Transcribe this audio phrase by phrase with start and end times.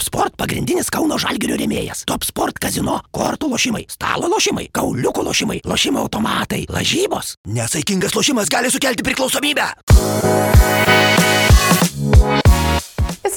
[0.00, 2.06] Top Sport pagrindinis Kauno Žalgirio rėmėjas.
[2.08, 7.34] Top Sport kazino, kortų lošimai, stalo lošimai, kauliukų lošimai, lošimo automatai, lažybos.
[7.52, 9.68] Nesaikingas lošimas gali sukelti priklausomybę.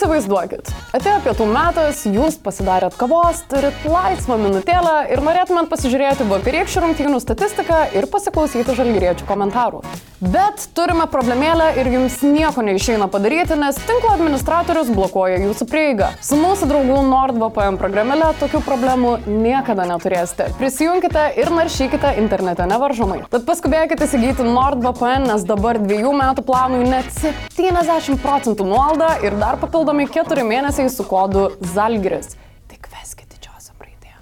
[0.04, 7.21] Įsivaizduokit, atėjo pietų metas, jūs pasidarėt kavos, turit laisvą minutėlę ir norėtumėt pasižiūrėti vakarykščių rungtynių
[7.23, 9.79] statistiką ir pasiklausyti žalgyriečių komentarų.
[10.24, 16.11] Bet turime problemėlę ir jums nieko neišeina padaryti, nes tinklo administratorius blokuoja jūsų prieigą.
[16.24, 20.47] Su mūsų draugų NordVPN programėle tokių problemų niekada neturėsite.
[20.60, 23.21] Prisijunkite ir naršykite internete nevaržomai.
[23.33, 27.11] Tad paskubėkite įsigyti NordVPN, nes dabar dviejų metų planui net
[27.57, 29.60] 70 procentų nuolaidą ir dar
[29.93, 32.33] papildomi 4 mėnesiai su kodu ZALGRIS.
[32.70, 34.22] Tik veskite didžiosiam raidėm.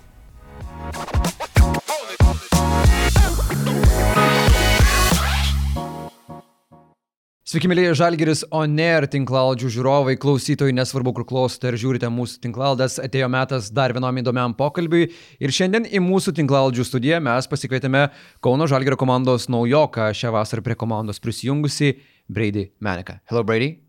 [7.47, 12.41] Sveiki, mėlyje Žalgeris, o ne ir tinklaldžių žiūrovai, klausytojai, nesvarbu, kur klausote ar žiūrite mūsų
[12.43, 15.09] tinklaldas, atėjo metas dar vienam įdomiam pokalbiui.
[15.39, 18.09] Ir šiandien į mūsų tinklaldžių studiją mes pasikvietėme
[18.43, 21.95] Kauno Žalgerio komandos naujoką šią vasarą prie komandos prisijungusi
[22.27, 23.19] Brady Maniką.
[23.31, 23.80] Hello, Brady.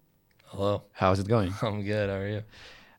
[0.52, 0.82] Hello.
[0.92, 1.54] How's it going?
[1.62, 2.10] I'm good.
[2.10, 2.42] How are you?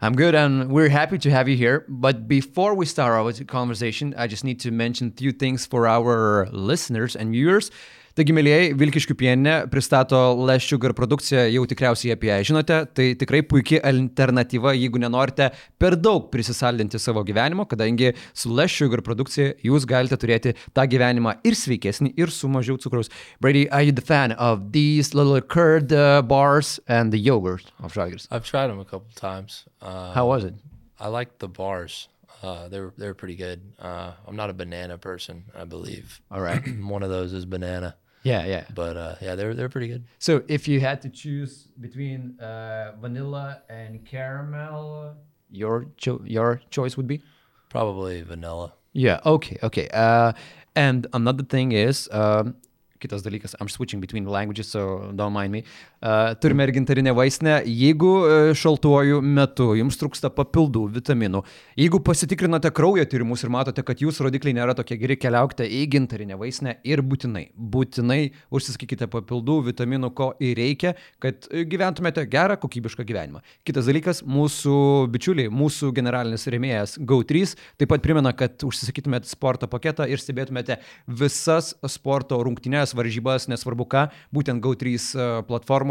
[0.02, 1.86] I'm good, and we're happy to have you here.
[1.88, 5.88] But before we start our conversation, I just need to mention a few things for
[5.88, 7.70] our listeners and viewers.
[8.14, 13.40] Taigi, mėlyjei, Vilkiškių pienė pristato Less Sugar produkciją, jau tikriausiai apie ją žinote, tai tikrai
[13.42, 15.48] puikia alternatyva, jeigu nenorite
[15.82, 21.40] per daug prisisaldinti savo gyvenimo, kadangi su Less Sugar produkcija jūs galite turėti tą gyvenimą
[21.42, 23.10] ir sveikesnį, ir su mažiau cukraus.
[23.42, 27.98] Brady, are you the fan of these little curd uh, bars and the yogurt of
[27.98, 28.28] Žalgiris?
[28.30, 29.66] I've tried them a couple times.
[29.82, 30.54] Uh, How was it?
[31.00, 32.10] I like the bars.
[32.44, 33.62] Uh, they're they're pretty good.
[33.80, 35.46] Uh, I'm not a banana person.
[35.58, 36.22] I believe.
[36.30, 36.62] All right.
[36.96, 38.66] One of those is banana, Yeah, yeah.
[38.74, 40.06] but uh, yeah, they're they're pretty good.
[40.18, 45.16] So if you had to choose between uh, vanilla and caramel,
[45.52, 47.22] your cho- your choice would be?
[47.70, 48.74] Probably vanilla.
[48.94, 49.20] Yeah.
[49.26, 49.58] Okay.
[49.62, 49.88] Okay.
[49.94, 50.34] Uh,
[50.76, 52.10] and another thing is.
[52.12, 52.56] Um,
[53.04, 55.66] Kitas dalykas, I'm switching between languages, so don't mind me.
[56.04, 57.62] Uh, turime ir gintarinę vaistinę.
[57.66, 61.40] Jeigu uh, šaltuoju metu jums trūksta papildų, vitaminų,
[61.80, 66.36] jeigu pasitikrinote kraujo tyrimus ir matote, kad jūsų rodikliai nėra tokie geri, keliaukite į gintarinę
[66.42, 68.18] vaistinę ir būtinai, būtinai
[68.52, 70.92] užsiskykite papildų, vitaminų, ko ir reikia,
[71.24, 73.40] kad uh, gyventumėte gerą, kokybišką gyvenimą.
[73.64, 74.76] Kitas dalykas, mūsų
[75.16, 81.72] bičiuliai, mūsų generalinis rėmėjas GO3 taip pat primena, kad užsisakytumėte sporto paketą ir stebėtumėte visas
[81.96, 85.34] sporto rungtynes, varžybas, nesvarbu ką, būtent GO3 uh,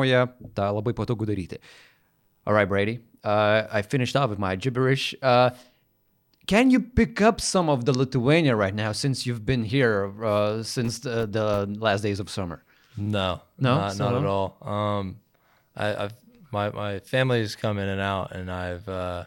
[0.03, 1.59] platformoje tą labai patogu daryti.
[2.47, 3.01] All right, Brady.
[3.25, 5.15] Uh, I finished off with my gibberish.
[5.23, 5.51] Uh,
[6.47, 10.63] can you pick up some of the Lithuania right now since you've been here uh,
[10.65, 12.65] since the, the last days of summer?
[12.97, 13.77] No, No?
[13.77, 14.57] not, So not at all.
[14.61, 15.17] Um,
[15.77, 16.15] I, I've
[16.51, 19.25] my my family's come in and out, and I've uh,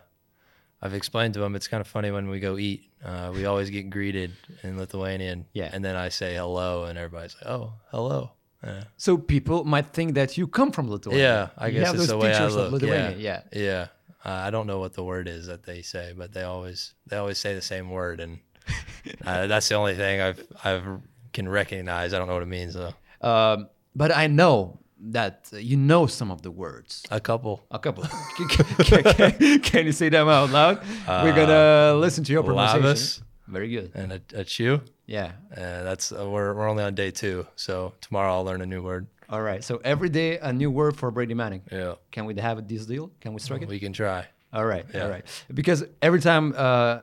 [0.81, 2.91] I've explained to them it's kind of funny when we go eat.
[3.03, 4.33] Uh, we always get greeted
[4.63, 5.69] in Lithuanian, Yeah.
[5.73, 8.31] and then I say hello, and everybody's like, "Oh, hello."
[8.63, 8.83] Yeah.
[8.97, 11.51] So people might think that you come from Lithuania.
[11.57, 12.81] Yeah, I guess it's the way I look.
[12.81, 13.41] Yeah, Yeah.
[13.51, 13.87] yeah.
[14.25, 17.15] Uh, I don't know what the word is that they say, but they always they
[17.17, 18.39] always say the same word, and
[19.25, 20.83] uh, that's the only thing I've I've
[21.31, 22.13] can recognize.
[22.13, 22.93] I don't know what it means though.
[23.21, 24.79] Um, but I know
[25.11, 27.03] that you know some of the words.
[27.11, 27.65] A couple.
[27.69, 28.03] A couple.
[28.83, 30.81] can, can- can you say them out loud?
[31.07, 32.83] We're gonna listen to your pronunciation.
[32.83, 33.91] Lavis Very good.
[33.95, 34.81] and a, a chew.
[35.05, 35.31] Yeah.
[35.51, 38.81] Uh, that's uh, we're we're only on day two, so tomorrow I'll learn a new
[38.81, 39.07] word.
[39.29, 39.63] All right.
[39.63, 41.61] So every day a new word for Brady Manek.
[41.71, 43.11] Yeah, Can we have this deal?
[43.21, 43.67] Can we strike it?
[43.67, 44.25] we can try.
[44.53, 45.07] All right, all Yeah.
[45.07, 45.43] right.
[45.53, 46.99] Because every time uh,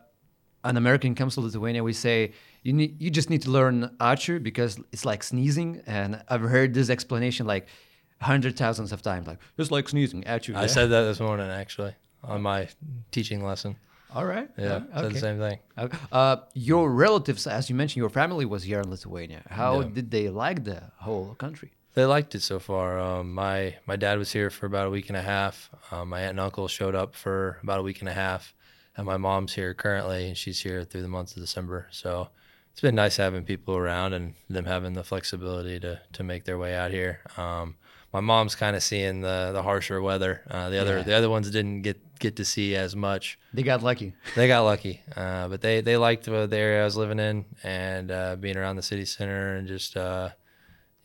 [0.64, 2.32] an American comes to Lithuania, we say
[2.62, 6.74] you need, you just need to learn ačiū because it's like sneezing, and I've heard
[6.74, 7.66] this explanation like
[8.20, 10.54] hundred thousands of times, like it's like sneezing ačiū.
[10.54, 12.68] I said that this morning actually on my
[13.10, 13.76] teaching lesson.
[14.14, 14.48] All right.
[14.58, 15.58] Yeah, uh, said the same thing.
[15.76, 19.42] Uh, Uh, your relatives, as you mentioned, your family was here in Lithuania.
[19.48, 19.88] How Yeah.
[19.96, 21.70] did they like the whole country?
[21.94, 22.98] They liked it so far.
[22.98, 25.70] Um, my my dad was here for about a week and a half.
[25.90, 28.54] Um, my aunt and uncle showed up for about a week and a half,
[28.96, 31.88] and my mom's here currently, and she's here through the month of December.
[31.90, 32.28] So
[32.70, 36.56] it's been nice having people around and them having the flexibility to to make their
[36.58, 37.20] way out here.
[37.36, 37.76] Um,
[38.12, 40.42] my mom's kind of seeing the the harsher weather.
[40.50, 41.02] Uh, the other Yeah.
[41.04, 43.38] the other ones didn't get get to see as much.
[43.52, 44.14] They got lucky.
[44.36, 47.44] They got lucky, uh, but they they liked uh, the area I was living in
[47.62, 50.30] and uh, being around the city center and just uh,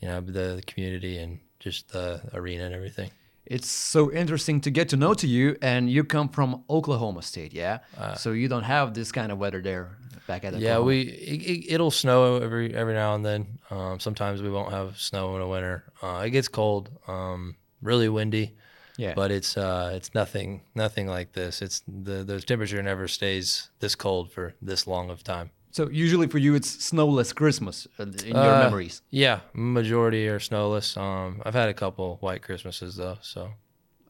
[0.00, 3.10] you know the, the community and just the arena and everything.
[3.46, 7.54] It's so interesting to get to know to you, and you come from Oklahoma State,
[7.54, 7.78] yeah.
[8.14, 9.96] so you don't have this kind of weather there
[10.28, 13.58] back at Yeah, we it, it, it'll snow every every now and then.
[13.70, 15.82] Um, sometimes we won't have snow in the winter.
[16.02, 18.54] Uh, it gets cold, um, really windy.
[18.96, 19.14] Yeah.
[19.14, 21.62] But it's uh, it's nothing nothing like this.
[21.62, 25.50] It's the the temperature never stays this cold for this long of time.
[25.70, 29.02] So usually for you, it's snowless Christmas uh, in your Uh, memories.
[29.10, 30.96] Yeah, majority are snowless.
[30.96, 33.50] Um, I've had a couple white Christmases though, so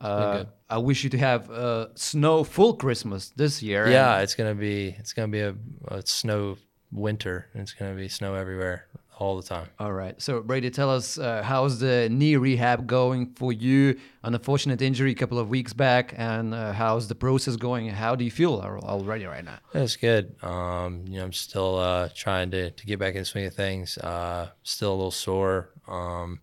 [0.01, 0.45] Uh.
[0.71, 3.89] I wish you to have uh, snow full Christmas this year.
[3.91, 5.55] yeah, it's gonna be it's gonna be a,
[5.89, 6.59] a snow
[6.93, 7.47] winter.
[7.55, 8.87] It's gonna be snow everywhere
[9.19, 9.69] all the time.
[9.79, 10.21] All right.
[10.21, 13.99] So Brady, tell us uh, how's the knee rehab going for you?
[14.23, 17.89] An unfortunate injury a couple of weeks back, and uh, how's the process going?
[17.89, 19.59] How do you feel already right now?
[19.75, 20.37] It's good.
[20.43, 23.55] Um, you know, I'm still uh, trying to, to get back in the swing of
[23.55, 23.99] things.
[23.99, 26.41] Uh, still a little sore, um,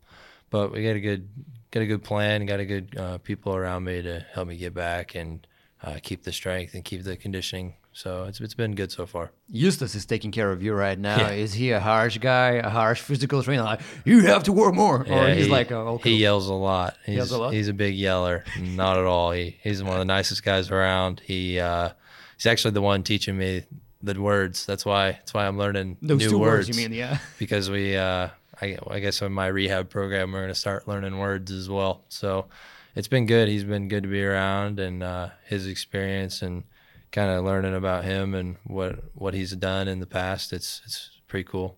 [0.49, 1.29] but we got a good
[1.75, 2.45] got a good plan.
[2.45, 5.45] Got a good uh, people around me to help me get back and
[5.83, 7.75] uh, keep the strength and keep the conditioning.
[7.91, 9.31] So it's it's been good so far.
[9.53, 11.17] Justas is taking care of you right now.
[11.17, 11.31] Yeah.
[11.31, 13.63] Is he a harsh guy, a harsh physical trainer?
[13.63, 16.53] Like you have to work more, or Yeah, he's he, like, oh, he yells a
[16.53, 16.95] lot.
[17.05, 17.53] He's, yells a lot?
[17.53, 18.45] He's a big yeller.
[18.59, 19.31] Not at all.
[19.31, 21.21] He he's one of the nicest guys around.
[21.25, 21.89] He uh,
[22.37, 23.63] he's actually the one teaching me
[24.01, 24.65] the words.
[24.65, 26.67] That's why that's why I'm learning those new two words.
[26.67, 26.77] words.
[26.77, 27.19] You mean, yeah?
[27.37, 28.29] because we uh,
[28.61, 32.03] I, I guess in my rehab program we're going to start learning words as well
[32.09, 32.45] so
[32.95, 36.63] it's been good he's been good to be around and uh, his experience and
[37.11, 41.11] kind of learning about him and what what he's done in the past it's it's
[41.27, 41.77] pretty cool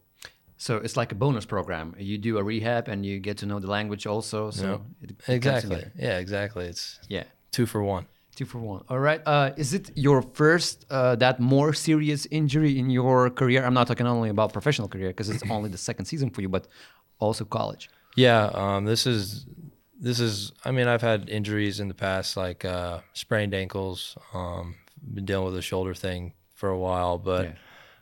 [0.59, 1.94] So it's like a bonus program.
[2.00, 4.50] You do a rehab and you get to know the language also.
[4.51, 4.81] So Yep.
[5.03, 7.25] it, it exactly yeah exactly it's Yeah.
[7.51, 8.06] two for one
[8.38, 8.84] Two for one.
[8.88, 9.19] All right.
[9.25, 13.66] Uh, is it your first uh, that more serious injury in your career?
[13.66, 16.48] I'm not talking only about professional career because it's only the second season for you,
[16.48, 16.68] but
[17.18, 17.89] also college.
[18.16, 19.48] Yeah, um, this is
[20.00, 20.51] this is.
[20.63, 24.16] I mean, I've had injuries in the past, like uh, sprained ankles.
[24.36, 27.56] Um, been dealing with a shoulder thing for a while, but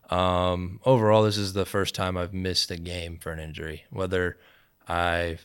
[0.09, 3.85] um, overall, this is the first time I've missed a game for an injury.
[3.89, 4.37] Whether
[4.85, 5.37] I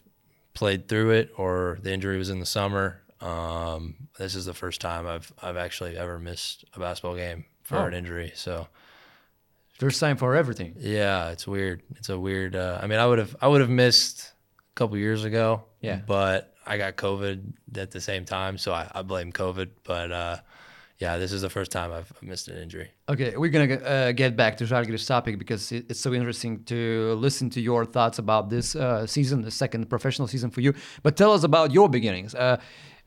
[0.52, 4.80] played through it or the injury was in the summer, um, this is the first
[4.80, 7.84] time I've I've actually ever missed a basketball game for Oh.
[7.86, 8.32] an injury.
[8.34, 8.68] So
[9.78, 10.74] First time for everything.
[10.78, 11.82] yeah, it's weird.
[11.96, 12.54] It's a weird.
[12.54, 15.62] Uh, I mean, I would have I would have missed a couple years ago.
[15.80, 16.00] Yeah.
[16.06, 19.70] But I got COVID at the same time, so I, I blame COVID.
[19.84, 20.36] But uh,
[20.98, 22.90] yeah, this is the first time I've missed an injury.
[23.08, 27.48] Okay, we're gonna uh, get back to Žalgiris topic because it's so interesting to listen
[27.50, 30.74] to your thoughts about this uh, season, the second professional season for you.
[31.02, 32.34] But tell us about your beginnings.
[32.34, 32.58] Uh,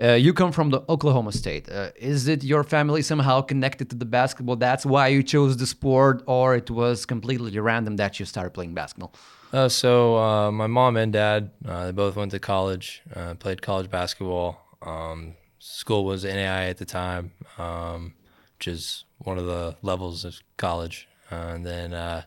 [0.04, 1.70] uh, you come from the Oklahoma State.
[1.70, 4.58] Uh, is it your family somehow connected to the basketball?
[4.58, 8.74] That's why you chose the sport, or it was completely random that you started playing
[8.74, 9.14] basketball?
[9.54, 13.62] Uh, so uh, my mom and dad, uh, they both went to college, uh, played
[13.62, 14.60] college basketball.
[14.82, 18.14] Um, school was NAIA at the time, um,
[18.58, 21.08] which is one of the levels of college.
[21.30, 22.24] And then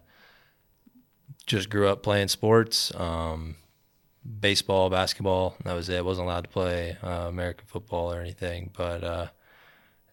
[1.46, 3.56] just grew up playing sports, um,
[4.40, 5.56] baseball, basketball.
[5.64, 6.04] That was it.
[6.04, 9.26] wasn't allowed to play uh, American football or anything, but uh,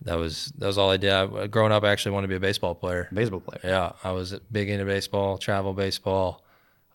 [0.01, 1.11] that was that was all I did.
[1.11, 3.07] I, growing up, I actually wanted to be a baseball player.
[3.13, 3.61] Baseball player.
[3.63, 6.43] Yeah, I was big into baseball, travel baseball.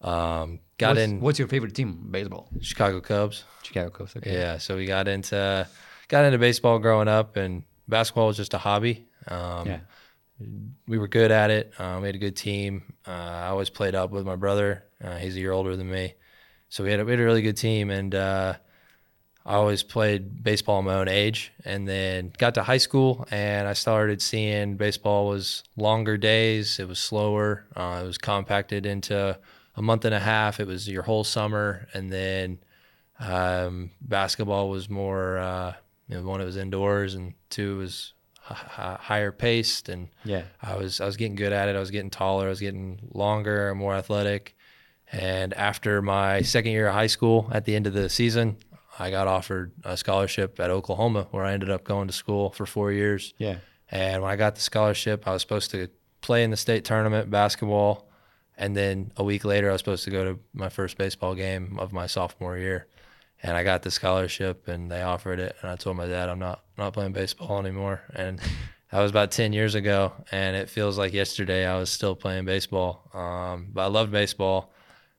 [0.00, 2.08] Um, got what's, in What's your favorite team?
[2.10, 2.48] Baseball.
[2.60, 3.44] Chicago Cubs.
[3.62, 4.16] Chicago Cubs.
[4.16, 4.32] Okay.
[4.32, 5.66] Yeah, so we got into
[6.08, 9.06] got into baseball growing up, and basketball was just a hobby.
[9.26, 9.78] Um, Yeah.
[10.86, 11.72] we were good at it.
[11.78, 12.94] Um, we had a good team.
[13.06, 14.84] Uh, I always played up with my brother.
[15.02, 16.14] Uh, he's a year older than me,
[16.68, 17.90] so we had a, we had a really good team.
[17.90, 18.54] And uh,
[19.46, 21.52] I always played baseball my own age.
[21.64, 26.78] And then got to high school, and I started seeing baseball was longer days.
[26.78, 27.64] It was slower.
[27.74, 29.38] Uh, it was compacted into
[29.76, 30.60] a month and a half.
[30.60, 32.58] It was your whole summer, and then
[33.20, 35.38] um, basketball was more.
[35.38, 35.74] Uh,
[36.08, 40.44] you know, one, it was indoors, and two it was higher paced, and Yeah.
[40.62, 41.76] I was I was getting good at it.
[41.76, 42.46] I was getting taller.
[42.46, 44.56] I was getting longer, more athletic.
[45.12, 48.58] And after my second year of high school, at the end of the season,
[48.98, 52.66] I got offered a scholarship at Oklahoma, where I ended up going to school for
[52.66, 53.32] four years.
[53.38, 53.58] Yeah.
[53.90, 55.88] And when I got the scholarship, I was supposed to
[56.20, 58.08] play in the state tournament basketball,
[58.56, 61.78] and then a week later, I was supposed to go to my first baseball game
[61.78, 62.86] of my sophomore year.
[63.40, 66.40] And I got the scholarship, and they offered it, and I told my dad I'm
[66.40, 68.02] not not playing baseball anymore.
[68.12, 68.40] And
[68.90, 72.46] that was about ten years ago, and it feels like yesterday I was still playing
[72.46, 73.08] baseball.
[73.14, 74.72] Um, but I loved baseball.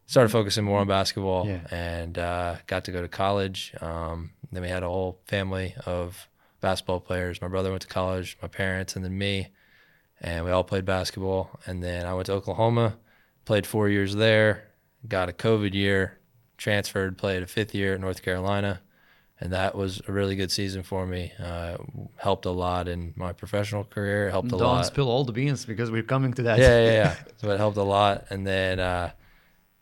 [0.09, 1.59] Started focusing more on basketball, Yeah.
[1.69, 3.73] and uh, got to go to college.
[3.79, 6.27] Um, then we had a whole family of
[6.61, 7.41] basketball players.
[7.43, 9.49] My brother went to college, my parents, and then me,
[10.19, 11.51] and we all played basketball.
[11.67, 12.97] And then I went to Oklahoma,
[13.45, 14.63] played four years there,
[15.07, 16.17] got a COVID year,
[16.57, 18.81] transferred, played a fifth year at North Carolina,
[19.39, 21.31] and that was a really good season for me.
[21.37, 21.77] Uh,
[22.17, 24.27] helped a lot in my professional career.
[24.29, 24.85] It helped a Don't lot.
[24.87, 26.57] spill all the beans because we're coming to that.
[26.57, 27.15] yeah, yeah, yeah.
[27.37, 28.25] So it helped a lot.
[28.31, 29.11] And then uh,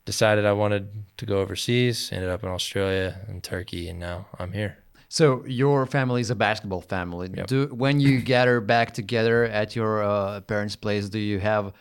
[0.07, 0.87] decided I wanted
[1.17, 2.09] to go overseas.
[2.11, 4.77] Ended up in Australia and Turkey, and now I'm here.
[5.09, 7.27] So your family is a basketball family.
[7.29, 11.73] Do when you gather back together at your uh, parents' place, do you have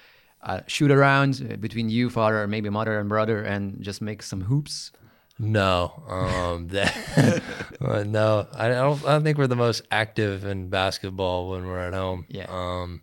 [0.42, 4.90] a shoot around between you, father, maybe mother and brother, and just make some hoops?
[5.38, 7.42] No, um, that
[8.06, 9.04] no, I don't.
[9.04, 12.26] I don't think we're the most active in basketball when we're at home.
[12.28, 12.46] Yeah.
[12.48, 13.02] Um,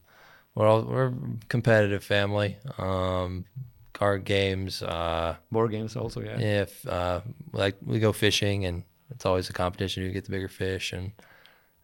[0.53, 1.13] we're all we're a
[1.47, 2.57] competitive family.
[2.77, 3.45] Um,
[3.93, 4.81] card games.
[4.81, 6.39] Uh, Board games also, yeah.
[6.39, 7.21] if uh,
[7.51, 11.11] like we go fishing and it's always a competition who get the bigger fish and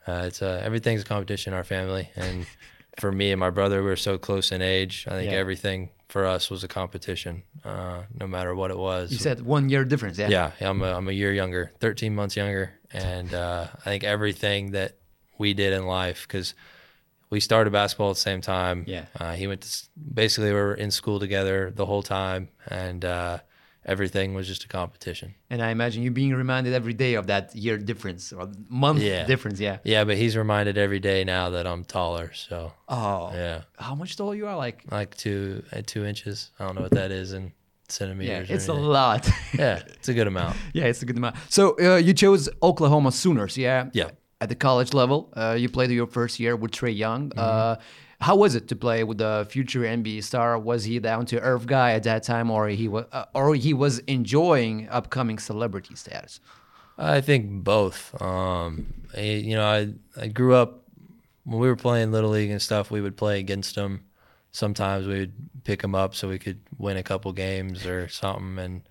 [0.08, 2.46] uh, it's uh, everything's a competition in our family and
[3.00, 5.38] for me and my brother we are so close in age i think Yeah.
[5.38, 9.70] everything for us was a competition uh, no matter what it was You said one
[9.70, 10.30] year difference, yeah.
[10.30, 14.72] yeah I'm a, I'm a year younger 13 months younger and uh, i think everything
[14.72, 14.98] that
[15.38, 16.56] we did in life because
[17.30, 19.06] we started basketball at the same time Yeah.
[19.20, 19.70] uh, he went to
[20.14, 23.38] basically we were in school together the whole time and uh,
[23.86, 27.56] everything was just a competition And I imagine you being reminded every day of that
[27.56, 29.26] year difference or month Yeah.
[29.26, 29.78] difference, yeah.
[29.84, 32.32] Yeah, but he's reminded every day now that I'm taller.
[32.34, 34.58] So Oh, yeah, how much taller you are?
[34.66, 36.52] Like, like two uh, two inches.
[36.60, 37.52] I don't know what that is in
[37.88, 38.50] centimeters.
[38.50, 39.24] or it's a lot.
[39.58, 40.56] Yeah, it's a good amount.
[40.74, 41.36] yeah, it's a good amount.
[41.50, 43.90] So uh, you chose Oklahoma Sooners, yeah?
[43.94, 44.10] Yeah.
[44.42, 47.30] At the college level, uh, you played your first year with Trae Young.
[47.30, 47.40] Mm-hmm.
[47.40, 47.76] Uh,
[48.22, 50.58] how was it to play with the future NBA star?
[50.58, 53.74] Was he down to earth guy at that time, or he was, uh, or he
[53.74, 56.40] was enjoying upcoming celebrity status?
[56.98, 58.22] I think both.
[58.22, 60.84] Um, I, you know, I I grew up
[61.46, 62.92] when we were playing little league and stuff.
[62.92, 64.04] We would play against him.
[64.52, 68.58] Sometimes we would pick him up so we could win a couple games or something.
[68.60, 68.82] And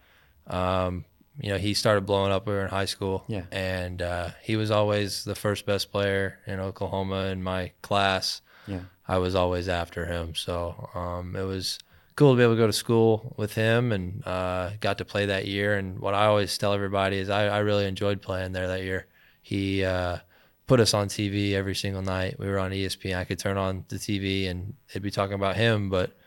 [0.47, 1.05] um,
[1.41, 2.47] you know, he started blowing up.
[2.47, 3.25] We were in high school.
[3.29, 3.45] Yeah.
[3.53, 8.41] And uh, he was always the first best player in Oklahoma in my class.
[8.67, 8.81] Yeah.
[9.07, 10.35] I was always after him.
[10.35, 11.79] So um, it was
[12.17, 15.27] cool to be able to go to school with him and uh, got to play
[15.27, 15.77] that year.
[15.77, 19.07] And what I always tell everybody is I, I really enjoyed playing there that year.
[19.41, 20.19] He uh,
[20.67, 22.39] put us on TV every single night.
[22.39, 23.17] We were on ESPN.
[23.17, 26.18] I could turn on the TV and they'd be talking about him, but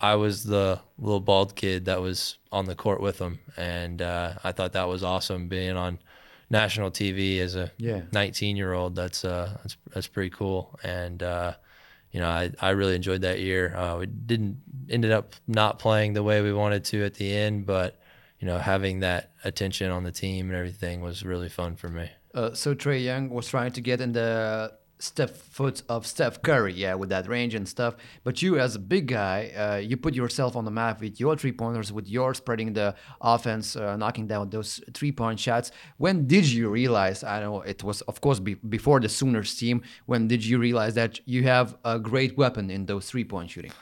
[0.00, 3.38] I was the little bald kid that was on the court with him.
[3.56, 5.98] And uh, I thought that was awesome being on
[6.48, 8.02] national TV as a Yeah.
[8.12, 8.94] 19 year old.
[8.96, 10.78] That's, uh, that's, that's pretty cool.
[10.82, 11.54] And, uh,
[12.12, 13.76] you know, I, I really enjoyed that year.
[13.76, 14.56] Uh, we didn't
[14.88, 18.00] ended up not playing the way we wanted to at the end, but
[18.40, 22.10] you know, having that attention on the team and everything was really fun for me.
[22.34, 26.74] Uh, so Trae Young was trying to get in the step foot of Steph Curry,
[26.74, 27.96] yeah, with that range and stuff.
[28.22, 31.36] But you, as a big guy, uh, you put yourself on the map with your
[31.36, 35.72] three pointers, with your spreading the offense, uh, knocking down those three point shots.
[35.96, 37.24] When did you realize?
[37.24, 39.82] I know it was, of course, be- before the Sooners team.
[40.06, 43.72] When did you realize that you have a great weapon in those three point shooting?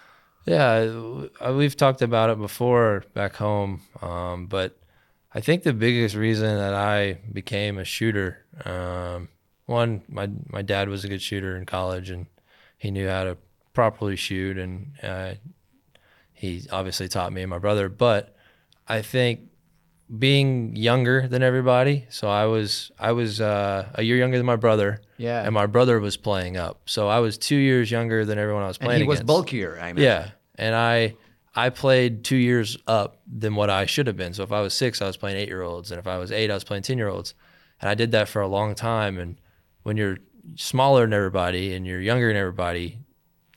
[0.47, 0.89] Yeah,
[1.51, 4.79] we've talked about it before back home, um, but
[5.35, 9.29] I think the biggest reason that I became a shooter, um,
[9.69, 12.27] one, my my dad was a good shooter in college, and
[12.79, 13.37] he knew how to
[13.75, 15.35] properly shoot, and uh,
[16.33, 17.89] he obviously taught me and my brother.
[17.89, 18.35] But
[18.89, 19.41] I think
[20.19, 24.57] being younger than everybody, so I was I was uh, a year younger than my
[24.57, 25.43] brother, Yeah.
[25.45, 28.69] and my brother was playing up, so I was two years younger than everyone I
[28.69, 29.27] was playing And he was against.
[29.27, 30.03] bulkier, I mean.
[30.05, 31.15] Yeah, and I
[31.55, 34.33] I played two years up than what I should have been.
[34.33, 36.33] So if I was six, I was playing eight year olds, and if I was
[36.33, 37.35] eight, I was playing ten year olds,
[37.81, 39.19] and I did that for a long time.
[39.19, 39.37] And
[39.89, 40.19] when you're
[40.57, 42.99] smaller than everybody and you're younger than everybody,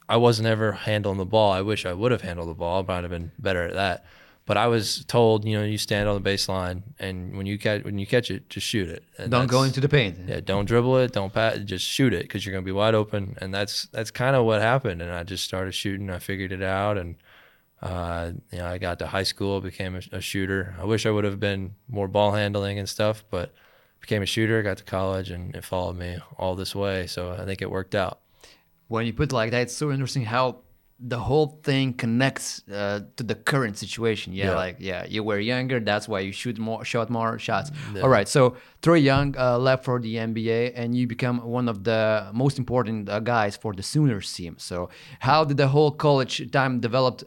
[0.07, 1.51] I wasn't ever handling the ball.
[1.51, 2.79] I wish I would have handled the ball.
[2.81, 4.05] I might have been better at that.
[4.45, 7.83] But I was told, you know, you stand on the baseline, and when you catch
[7.83, 9.03] when you catch it, just shoot it.
[9.17, 10.17] And Don't go into the paint.
[10.27, 13.37] yeah, don't dribble it, don't pat, just shoot it because you're gonna be wide open,
[13.39, 15.01] and that's that's kind of what happened.
[15.01, 16.09] And I just started shooting.
[16.09, 17.15] I figured it out, and
[17.81, 20.75] uh, you know, I got to high school, became a, a shooter.
[20.79, 23.53] I wish I would have been more ball handling and stuff, but
[24.01, 24.61] became a shooter.
[24.63, 27.07] Got to college, and it followed me all this way.
[27.07, 28.19] So I think it worked out.
[28.87, 30.45] when you put it like that, it's so interesting how
[31.03, 34.33] the whole thing connects uh, to the current situation.
[34.33, 34.55] Yeah, Yeah.
[34.65, 37.71] like yeah, you were younger, that's why you shoot more, shot more shots.
[38.03, 41.77] All right, so Trae Young uh, left for the NBA, and you become one of
[41.89, 44.55] the most important uh, guys for the Sooners team.
[44.59, 44.89] So
[45.19, 47.23] how did the whole college time developed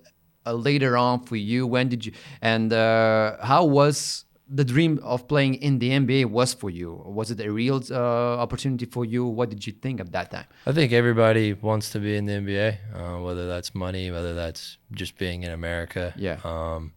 [0.46, 1.66] uh, later on for you?
[1.66, 2.12] When did you
[2.42, 7.02] and uh, how was the dream of playing in the NBA was for you?
[7.06, 9.24] Was it a real uh, opportunity for you?
[9.24, 10.46] What did you think at that time?
[10.66, 14.76] I think everybody wants to be in the NBA, uh, whether that's money, whether that's
[14.92, 16.12] just being in America.
[16.16, 16.38] Yeah.
[16.44, 16.92] Um,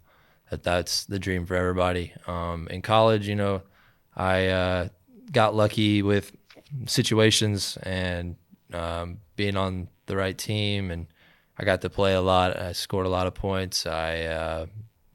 [0.50, 2.14] that that's the dream for everybody.
[2.26, 3.62] Um, in college, you know,
[4.16, 4.88] I uh,
[5.32, 6.32] got lucky with
[6.86, 8.36] situations and
[8.74, 11.08] um, being on the right team, and
[11.58, 12.58] I got to play a lot.
[12.58, 13.86] I scored a lot of points.
[13.86, 14.66] I uh,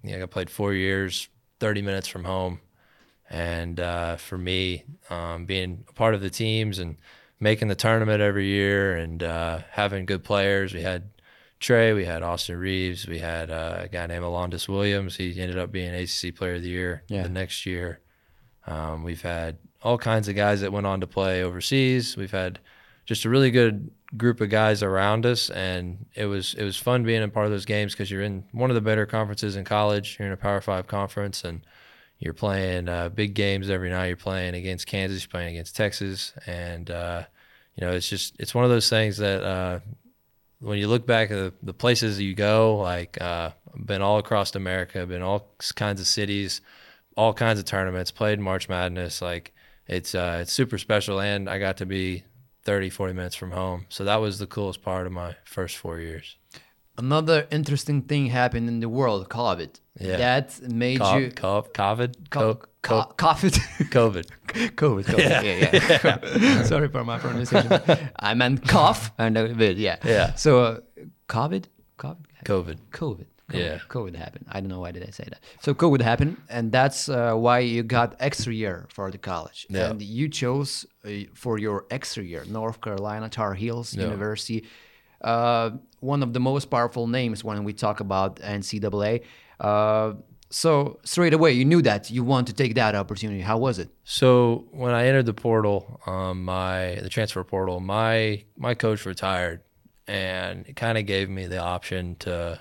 [0.03, 1.29] you know, I played four years,
[1.63, 2.61] thirty minutes from home,
[3.31, 6.97] And uh, for me, um, being a part of the teams and
[7.41, 11.03] making the tournament every year and uh, having good players, we had
[11.61, 15.17] Trae, we had Austin Reaves, we had uh, a guy named Alondes Williams.
[15.17, 17.23] He ended up being ACC Player of the Year Yeah.
[17.23, 18.01] the next year.
[18.67, 22.17] Um, we've had all kinds of guys that went on to play overseas.
[22.17, 22.59] We've had
[23.07, 27.05] just a really good group of guys around us, and it was it was fun
[27.05, 29.65] being a part of those games because you're in one of the better conferences in
[29.65, 30.17] college.
[30.19, 31.63] You're in a Power Five conference, and
[32.19, 34.09] you're playing uh, big games every night.
[34.09, 37.25] You're playing against Kansas, you're playing against Texas, and uh,
[37.75, 39.81] you know it's just it's one of those things that uh,
[40.61, 43.51] when you look back at the, the places you go, like uh,
[43.85, 46.61] been all across America, been all kinds of cities,
[47.17, 49.23] all kinds of tournaments, played March Madness.
[49.23, 49.53] Like
[49.87, 52.25] it's uh, it's super special, and I got to be
[52.65, 53.87] 30, 40 minutes from home.
[53.89, 56.37] So that was the coolest part of my first four years.
[56.99, 59.81] Another interesting thing happened in the world, COVID.
[59.99, 60.17] Yeah.
[60.19, 63.55] That made Co- you co- COVID, Co- co- co- co- COVID.
[63.91, 64.27] COVID.
[64.77, 65.05] COVID.
[65.05, 65.19] COVID.
[65.19, 66.19] Yeah, yeah.
[66.43, 66.63] yeah.
[66.73, 67.81] Sorry for my pronunciation.
[68.17, 69.77] I meant cough and a bit.
[69.79, 69.97] Yeah.
[70.05, 70.35] Yeah.
[70.35, 70.81] So, uh,
[71.29, 71.65] COVID.
[71.99, 72.27] COVID.
[72.45, 72.79] COVID.
[72.91, 73.27] COVID.
[73.53, 73.79] Yeah.
[73.89, 74.47] COVID happened.
[74.49, 75.41] I don't know why did I say that.
[75.61, 79.67] So COVID happened, and that's uh, why you got extra year for the college.
[79.69, 79.91] Yeah.
[79.91, 84.05] And you chose uh, for your extra year North Carolina Tar Heels Yeah.
[84.05, 84.65] University,
[85.23, 85.71] uh,
[86.01, 89.23] one of the most powerful names when we talk about NCAA.
[89.61, 90.15] Uh,
[90.51, 93.41] so straight away, you knew that you want to take that opportunity.
[93.41, 93.89] How was it?
[94.05, 99.63] So when I entered the portal, um, my the transfer portal, my my coach retired,
[100.07, 102.61] and it kind of gave me the option to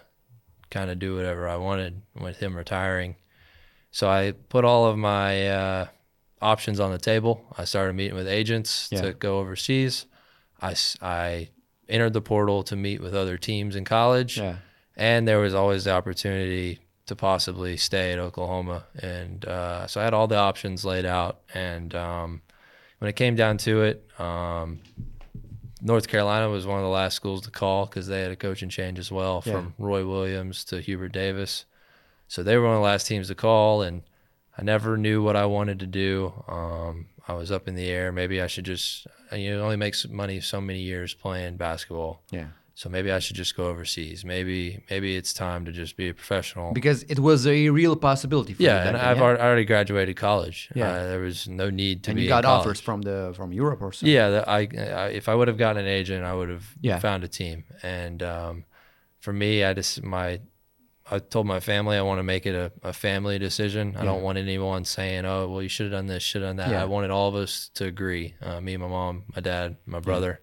[0.71, 3.15] kind of do whatever I wanted with him retiring.
[3.91, 5.85] So I put all of my uh,
[6.41, 7.45] options on the table.
[7.57, 9.01] I started meeting with agents Yeah.
[9.01, 10.05] to go overseas.
[10.61, 11.49] I, I
[11.89, 14.55] entered the portal to meet with other teams in college Yeah.
[14.95, 20.03] and there was always the opportunity to possibly stay at Oklahoma, and uh, so I
[20.05, 21.41] had all the options laid out.
[21.53, 22.41] And um,
[22.99, 24.79] when it came down to it, um,
[25.81, 28.69] North Carolina was one of the last schools to call because they had a coaching
[28.69, 29.53] change as well, Yeah.
[29.53, 31.65] from Roy Williams to Hubert Davis.
[32.27, 34.03] So they were one of the last teams to call, and
[34.57, 36.33] I never knew what I wanted to do.
[36.47, 38.11] Um, I was up in the air.
[38.11, 42.21] Maybe I should just, you know, only make money so many years playing basketball.
[42.31, 42.47] Yeah.
[42.81, 44.25] So maybe I should just go overseas.
[44.25, 46.73] Maybe maybe it's time to just be a professional.
[46.73, 49.23] Because it was a real possibility for yeah, and then, I've yeah?
[49.23, 50.67] already, graduated college.
[50.73, 50.89] Yeah.
[50.89, 52.23] uh, there was no need to and be.
[52.23, 54.11] you got offers from the from Europe or something.
[54.11, 56.97] Yeah, that I, I if I would have gotten an agent, I would have Yeah.
[56.97, 57.65] found a team.
[57.83, 58.65] And um,
[59.19, 60.39] for me, I just my
[61.11, 63.95] I told my family I want to make it a, a family decision.
[63.95, 66.55] I don't want anyone saying, "Oh, well, you should have done this, should have done
[66.65, 66.81] that." Yeah.
[66.81, 68.33] I wanted all of us to agree.
[68.41, 70.41] Uh, me, my mom, my dad, my brother.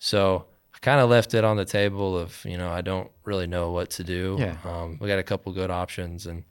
[0.00, 0.46] So
[0.82, 3.90] kind of left it on the table of you know I don't really know what
[3.92, 4.36] to do.
[4.38, 4.56] Yeah.
[4.64, 6.44] Um, we got a couple good options, and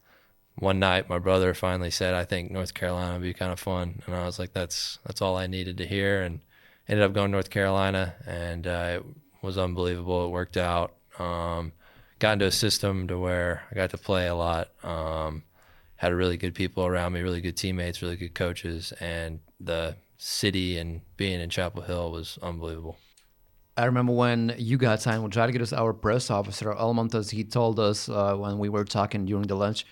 [0.56, 4.02] one night my brother finally said, "I think North Carolina would be kind of fun,"
[4.06, 6.40] and I was like, "That's that's all I needed to hear," and
[6.88, 9.06] ended up going North Carolina, and uh, it
[9.44, 10.26] was unbelievable.
[10.26, 10.96] It worked out.
[11.20, 11.74] Um,
[12.20, 14.70] got into a system to where I got to play a lot.
[14.84, 15.44] Um,
[15.98, 19.96] had a really good people around me, really good teammates, really good coaches, and the
[20.18, 22.98] city and being in Chapel Hill was unbelievable.
[23.78, 28.10] I remember when you got signed with Žalgiris, our press officer Almantas, he told us
[28.10, 29.86] uh, when we were talking during the lunch,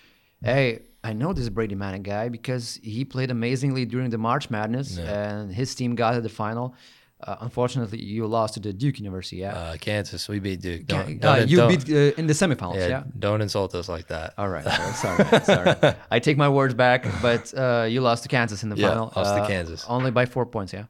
[0.43, 4.97] "Hey, I know this Brady Manek guy because he played amazingly during the March Madness,
[4.97, 6.75] and his team got to the final.
[7.21, 9.37] Uh, unfortunately, you lost to the Duke University.
[9.37, 10.85] Yeah, Uh, Kansas, we beat Duke.
[10.85, 12.75] Don't, uh, don't- you don't- beat uh, in the semifinals.
[12.75, 13.03] yeah, Yeah.
[13.17, 14.33] don't insult us like that.
[14.37, 14.63] All right.
[14.95, 15.25] sorry.
[15.43, 15.75] sorry.
[16.09, 19.11] I take my words back, but uh, you lost to Kansas in the Yeah, final.
[19.15, 19.85] lost to Kansas.
[19.89, 20.71] Only by four points.
[20.71, 20.85] Yeah.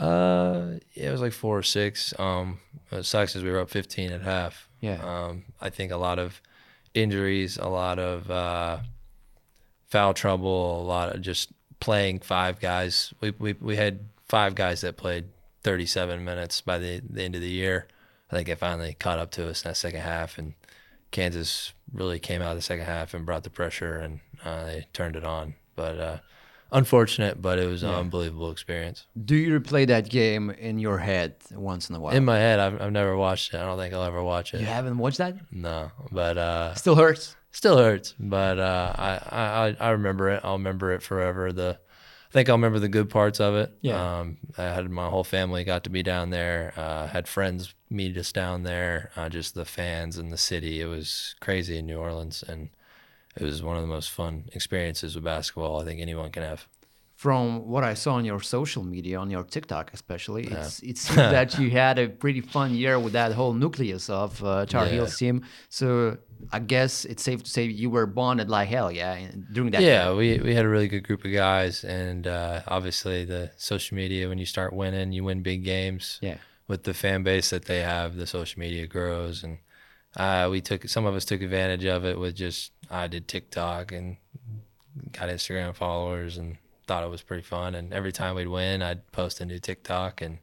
[0.00, 2.14] Uh, yeah, it was like four or six.
[2.18, 2.58] Um,
[2.90, 4.68] it sucks as we were up 15 at half.
[4.80, 4.98] Yeah.
[5.02, 6.40] Um, I think a lot of
[6.94, 8.78] injuries, a lot of uh,
[9.88, 13.12] foul trouble, a lot of just playing five guys.
[13.20, 15.26] We we we had five guys that played
[15.64, 17.86] 37 minutes by the the end of the year.
[18.30, 20.54] I think it finally caught up to us in that second half, and
[21.10, 24.86] Kansas really came out of the second half and brought the pressure, and uh, they
[24.92, 25.54] turned it on.
[25.74, 26.18] But uh,
[26.72, 29.06] unfortunate, but it was an unbelievable experience.
[29.24, 32.14] Do you replay that game in your head once in a while?
[32.14, 33.58] In my head, I've, I've never watched it.
[33.58, 34.60] I don't think I'll ever watch it.
[34.60, 35.36] you haven't watched that?
[35.50, 37.36] No, but uh, Still hurts.
[37.52, 38.14] still hurts.
[38.18, 40.40] But uh, I, I I remember it.
[40.44, 41.52] I'll remember it forever.
[41.52, 41.78] The
[42.28, 43.72] I think I'll remember the good parts of it.
[43.80, 44.20] Yeah.
[44.20, 46.72] Um, I had my whole family got to be down there.
[46.76, 49.10] Uh, had friends meet us down there.
[49.16, 50.80] Uh, just the fans and the city.
[50.80, 52.68] It was crazy in New Orleans, and
[53.36, 56.66] it was one of the most fun experiences with basketball I think anyone can have.
[57.16, 61.16] From what I saw on your social media, on your TikTok especially, it's, it seems
[61.36, 64.92] that you had a pretty fun year with that whole nucleus of uh, Tar Yeah.
[64.92, 65.44] Heels team.
[65.68, 66.16] So
[66.50, 69.82] I guess it's safe to say you were bonded like hell, yeah, during that.
[69.82, 73.96] yeah, we, we had a really good group of guys, and uh, obviously the social
[73.96, 74.26] media.
[74.26, 76.18] When you start winning, you win big games.
[76.22, 76.38] Yeah.
[76.68, 79.58] With the fan base that they have, the social media grows, and
[80.16, 83.92] uh, we took some of us took advantage of it with just I did TikTok
[83.92, 84.16] and
[85.12, 87.74] got Instagram followers and thought it was pretty fun.
[87.74, 90.38] And every time we'd win, I'd post a new TikTok, and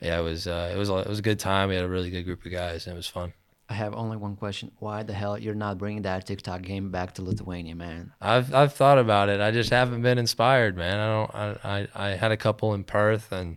[0.00, 1.68] yeah, it was uh, it was a- it was a good time.
[1.70, 3.32] We had a really good group of guys, and it was fun.
[3.70, 7.14] I have only one question: Why the hell you're not bringing that TikTok game back
[7.14, 8.12] to Lithuania, man?
[8.20, 9.40] I've I've thought about it.
[9.40, 10.98] I just haven't been inspired, man.
[10.98, 11.34] I don't.
[11.64, 13.56] I I, I had a couple in Perth, and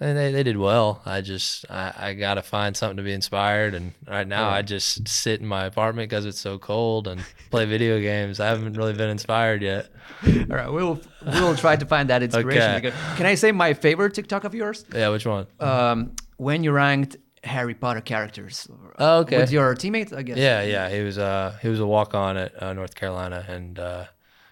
[0.00, 1.00] and they, they did well.
[1.06, 3.74] I just I, I got to find something to be inspired.
[3.74, 7.64] And right now, I just sit in my apartment because it's so cold and play
[7.64, 8.40] video games.
[8.40, 9.88] I haven't really been inspired yet.
[10.26, 12.86] All right, we'll we'll try to find that inspiration.
[12.86, 12.92] Okay.
[13.16, 14.84] Can I say my favorite TikTok of yours?
[14.94, 15.46] Yeah, which one?
[15.60, 18.66] Um, when you ranked Harry Potter characters.
[18.98, 19.38] Oh, okay.
[19.38, 20.36] With your teammates, I guess.
[20.36, 20.88] Yeah, yeah.
[20.88, 24.04] He was uh he was a walk on at uh, North Carolina, and uh,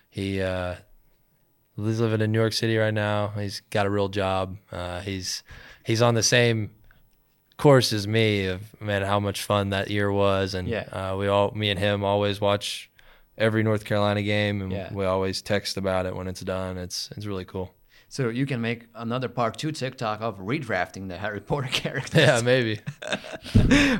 [0.09, 0.76] he uh,
[1.76, 3.28] he's living in New York City right now.
[3.38, 4.56] He's got a real job.
[4.70, 5.42] Uh, he's
[5.85, 6.70] he's on the same
[7.56, 10.85] course as me of man how much fun that year was, and Yeah.
[10.92, 12.90] uh, we all me and him always watch
[13.38, 14.92] every North Carolina game, and Yeah.
[14.92, 16.76] we always text about it when it's done.
[16.78, 17.74] It's it's really cool.
[18.08, 22.20] So you can make another part two TikTok of redrafting the Harry Potter characters.
[22.20, 22.80] Yeah, maybe.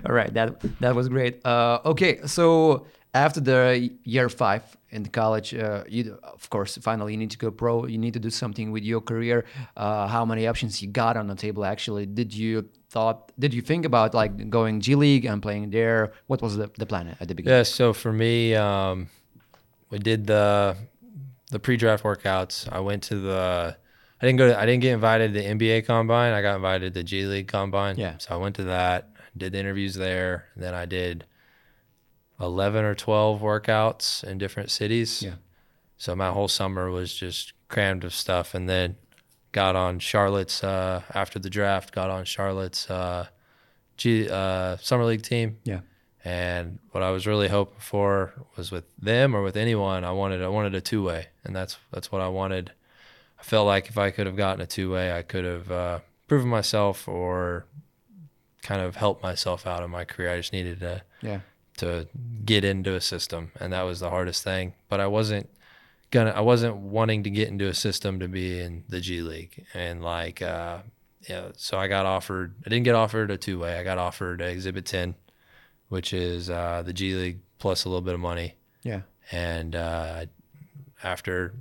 [0.07, 1.45] All right, that that was great.
[1.47, 7.19] Uh, okay, so after the year five in college, uh, you of course finally you
[7.19, 7.87] need to go pro.
[7.87, 9.45] You need to do something with your career.
[9.77, 11.65] Uh, how many options you got on the table?
[11.65, 13.33] Actually, did you thought?
[13.39, 16.13] Did you think about like going G League and playing there?
[16.27, 17.59] What was the, the plan at the beginning?
[17.59, 19.09] Yeah, so for me, um,
[19.91, 20.77] we did the
[21.51, 22.67] the pre-draft workouts.
[22.73, 23.77] I went to the.
[24.21, 24.49] I didn't go.
[24.49, 26.33] To, I didn't get invited to the NBA combine.
[26.33, 27.99] I got invited to the G League combine.
[27.99, 28.17] Yeah.
[28.19, 29.11] So I went to that.
[29.37, 30.47] Did the interviews there.
[30.55, 31.25] And then I did
[32.43, 35.23] eleven or twelve workouts in different cities.
[35.23, 35.35] Yeah.
[35.97, 38.97] So my whole summer was just crammed with stuff, and then
[39.53, 41.93] got on Charlotte's uh, after the draft.
[41.93, 43.29] Got on Charlotte's uh,
[43.97, 45.59] G uh, summer league team.
[45.65, 45.81] Yeah.
[46.25, 50.43] And what I was really hoping for was with them or with anyone, I wanted
[50.43, 52.73] I wanted a two way, and that's that's what I wanted.
[53.41, 55.99] I felt like if I could have gotten a two way, I could have uh,
[56.29, 57.67] proven myself or
[58.63, 60.33] kind of helped myself out in my career.
[60.33, 61.41] I just needed to Yeah.
[61.79, 62.07] To
[62.45, 64.75] get into a system, and that was the hardest thing.
[64.89, 65.49] But I wasn't
[66.11, 69.67] gonna, I wasn't wanting to get into a system to be in the G League,
[69.75, 70.79] and like, uh,
[71.29, 71.49] yeah.
[71.57, 72.55] So I got offered.
[72.67, 73.79] I didn't get offered a two way.
[73.79, 75.15] I got offered Exhibit Ten,
[75.89, 78.55] which is uh, the G League plus a little bit of money.
[78.83, 79.03] Yeah.
[79.31, 80.27] And uh,
[81.03, 81.55] after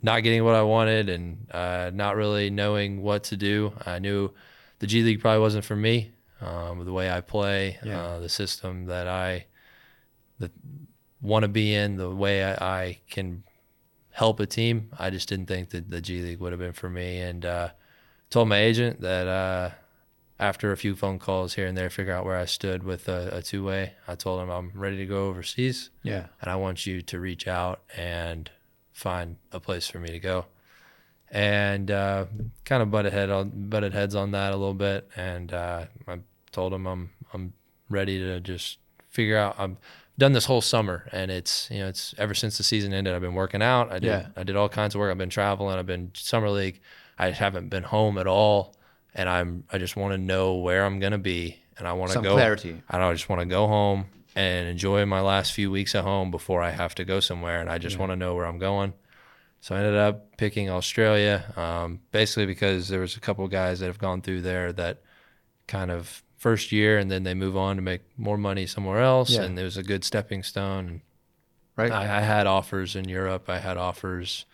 [0.00, 4.30] not getting what I wanted and uh, not really knowing what to do, I knew
[4.78, 6.12] the G League probably wasn't for me.
[6.42, 8.00] Um, the way I play, Yeah.
[8.00, 9.46] uh, the system that I
[10.38, 10.50] that
[11.20, 13.44] want to be in, the way I, I can
[14.10, 16.90] help a team, I just didn't think that the G League would have been for
[16.90, 17.20] me.
[17.20, 17.68] And uh,
[18.28, 19.70] told my agent that uh,
[20.40, 23.36] after a few phone calls here and there, figure out where I stood with a,
[23.36, 23.92] a two way.
[24.08, 26.26] I told him I'm ready to go overseas Yeah.
[26.40, 28.50] and I want you to reach out and
[28.92, 30.46] find a place for me to go.
[31.30, 32.26] And uh,
[32.64, 36.18] kind of butted head on butted heads on that a little bit, and uh, I
[36.52, 37.52] told him I'm I'm
[37.88, 38.78] ready to just
[39.10, 39.56] figure out.
[39.58, 39.76] I've
[40.18, 43.14] done this whole summer, and it's you know it's ever since the season ended.
[43.14, 43.90] I've been working out.
[43.90, 44.26] I did Yeah.
[44.36, 45.10] I did all kinds of work.
[45.10, 45.78] I've been traveling.
[45.78, 46.80] I've been summer league.
[47.18, 48.74] I haven't been home at all,
[49.14, 52.20] and I'm I just want to know where I'm gonna be, and I want to
[52.20, 52.34] go.
[52.34, 52.82] clarity.
[52.88, 56.30] I don't just want to go home and enjoy my last few weeks at home
[56.30, 58.94] before I have to go somewhere, and I just want to know where I'm going.
[59.60, 63.78] So I ended up picking Australia, um, basically because there was a couple of guys
[63.80, 65.02] that have gone through there that
[65.68, 69.30] kind of first year, and then they move on to make more money somewhere else,
[69.30, 69.42] Yeah.
[69.44, 71.00] and it was a good stepping stone.
[71.76, 71.92] Right.
[71.92, 73.48] I, I had offers in Europe.
[73.48, 74.44] I had offers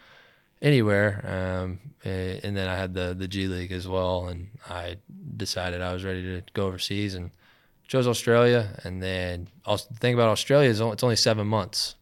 [0.60, 4.28] anywhere, um, and then I had the the G League as well.
[4.28, 4.98] And I
[5.36, 7.30] decided I was ready to go overseas and
[7.88, 8.78] chose Australia.
[8.84, 11.96] And then also, the thing about Australia is it's only seven months,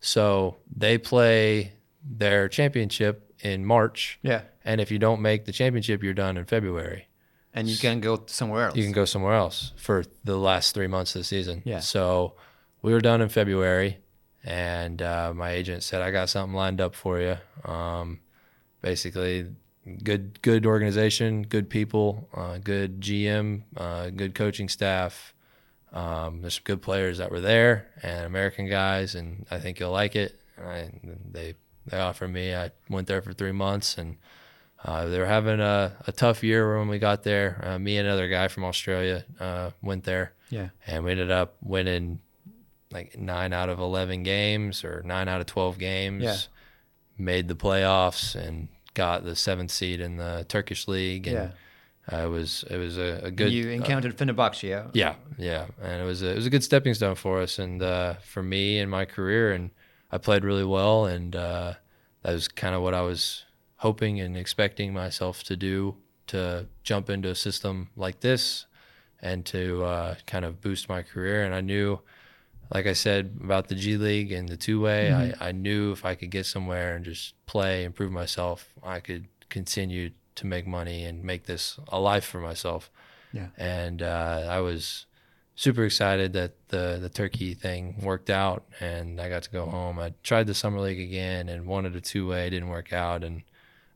[0.00, 1.72] so they play
[2.04, 4.20] their championship in March.
[4.22, 4.42] Yeah.
[4.64, 7.08] And if you don't make the championship, you're done in February
[7.54, 8.76] And you can go somewhere else.
[8.76, 11.62] you can go somewhere else for the last three months of the season.
[11.64, 11.80] Yeah.
[11.80, 12.34] So
[12.80, 13.98] we were done in February,
[14.42, 17.36] and uh, my agent said, "I got something lined up for you."
[17.70, 18.20] Um,
[18.80, 19.48] basically,
[20.02, 25.34] good good organization, good people, uh, good GM, uh, good coaching staff.
[25.92, 29.92] Um, there's some good players that were there and American guys, and I think you'll
[29.92, 30.40] like it.
[30.56, 30.90] And I,
[31.30, 31.54] they
[31.86, 32.54] they offered me.
[32.54, 34.16] I went there for three months and.
[34.84, 37.60] Uh, they were having a, a tough year when we got there.
[37.64, 40.68] Uh, me and another guy from Australia uh, went there, Yeah.
[40.86, 42.18] and we ended up winning
[42.90, 46.22] like nine out of 11 games or nine out of 12 games.
[46.24, 46.36] Yeah.
[47.16, 51.26] Made the playoffs and got the seventh seed in the Turkish league.
[51.28, 51.52] And
[52.12, 53.52] uh, it was it was a, a good.
[53.52, 54.88] you uh, encountered Fenerbahce, yeah?
[54.92, 57.80] yeah, yeah, and it was a, it was a good stepping stone for us and
[57.82, 59.70] uh, for me and my career, and
[60.10, 61.74] I played really well, and uh,
[62.22, 63.44] that was kind of what I was
[63.82, 65.96] hoping and expecting myself to do
[66.28, 68.66] to jump into a system like this,
[69.20, 71.44] and to uh, kind of boost my career.
[71.44, 72.00] And I knew,
[72.74, 76.04] like I said about the G League and the two way, I, I knew if
[76.04, 81.04] I could get somewhere and just play, improve myself, I could continue to make money
[81.04, 82.90] and make this a life for myself
[83.32, 83.48] Yeah.
[83.58, 85.04] and uh, I was
[85.54, 89.98] super excited that the the turkey thing worked out, and I got to go home.
[89.98, 93.42] I tried the summer league again and wanted a two way, didn't work out, and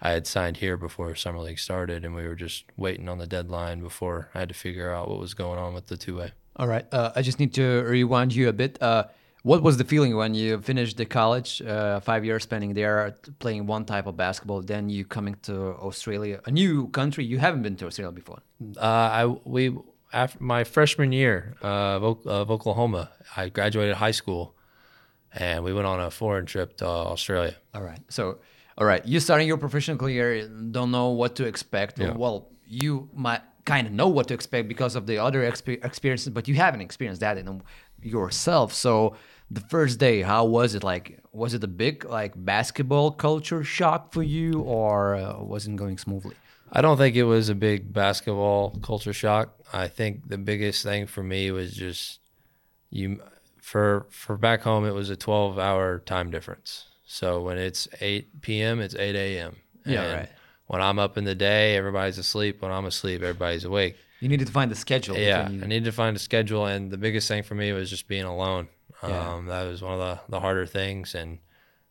[0.00, 3.26] I had signed here before summer league started, and we were just waiting on the
[3.26, 6.32] deadline before I had to figure out what was going on with the two way.
[6.56, 6.86] All right.
[6.92, 8.80] Uh, I just need to rewind you a bit.
[8.82, 9.04] Uh,
[9.42, 13.66] what was the feeling when you finished the college, uh, five years spending there, playing
[13.66, 17.24] one type of basketball, then you coming to Australia, a new country?
[17.24, 18.40] You haven't been to Australia before.
[18.76, 19.76] Uh, I we
[20.12, 24.54] after my freshman year uh, of, of Oklahoma, I graduated high school,
[25.32, 27.54] and we went on a foreign trip to Australia.
[27.74, 28.00] All right.
[28.08, 28.38] So,
[28.78, 31.98] all right, you starting your professional career, don't know what to expect.
[31.98, 32.10] Yeah.
[32.10, 36.28] Well, you might kind of know what to expect because of the other expe- experiences,
[36.30, 37.62] but you haven't experienced that in
[38.02, 38.72] yourself.
[38.72, 39.16] So,
[39.50, 40.82] the first day, how was it?
[40.82, 45.98] Like, was it a big like basketball culture shock for you, or uh, wasn't going
[45.98, 46.34] smoothly?
[46.72, 49.54] I don't think it was a big basketball culture shock.
[49.72, 52.20] I think the biggest thing for me was just
[52.90, 53.22] you
[53.62, 56.86] for for back home it was a 12 hour time difference.
[57.06, 58.80] So when it's 8 p.m.
[58.80, 59.56] it's 8 a.m.
[59.84, 60.28] Yeah, And right.
[60.66, 62.60] When I'm up in the day, everybody's asleep.
[62.60, 63.96] When I'm asleep, everybody's awake.
[64.18, 65.16] You needed to find the schedule.
[65.16, 67.88] Yeah, you- I needed to find a schedule, and the biggest thing for me was
[67.88, 68.66] just being alone.
[69.06, 69.34] Yeah.
[69.34, 71.38] Um, that was one of the, the harder things, and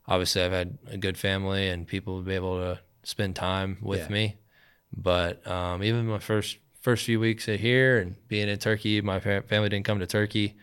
[0.08, 4.02] obviously I've had a good family and people to be able to spend time with
[4.02, 4.08] Yeah.
[4.10, 4.36] me.
[4.92, 9.20] But um, even my first first few weeks of here and being in Turkey, my
[9.20, 10.56] family didn't come to Turkey.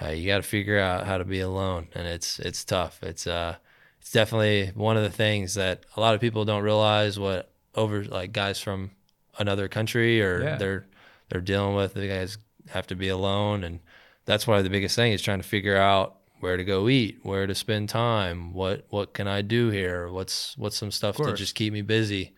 [0.00, 3.02] Uh, you got to figure out how to be alone, and it's it's tough.
[3.02, 3.56] It's uh
[4.00, 8.04] it's definitely one of the things that a lot of people don't realize what over
[8.04, 8.90] like guys from
[9.38, 10.56] another country or Yeah.
[10.56, 10.86] they're
[11.28, 11.94] they're dealing with.
[11.94, 12.38] The guys
[12.70, 13.80] have to be alone, and
[14.24, 17.46] that's why the biggest thing is trying to figure out where to go eat, where
[17.46, 21.54] to spend time, what what can I do here, what's what's some stuff to just
[21.54, 22.32] keep me busy,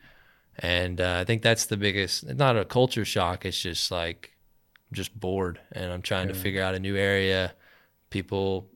[0.59, 2.25] and uh, I think that's the biggest.
[2.25, 3.47] It's not a culture shock.
[3.47, 4.37] It's just like
[4.93, 7.55] just bored, and I'm trying to figure out a new area.
[8.11, 8.69] People,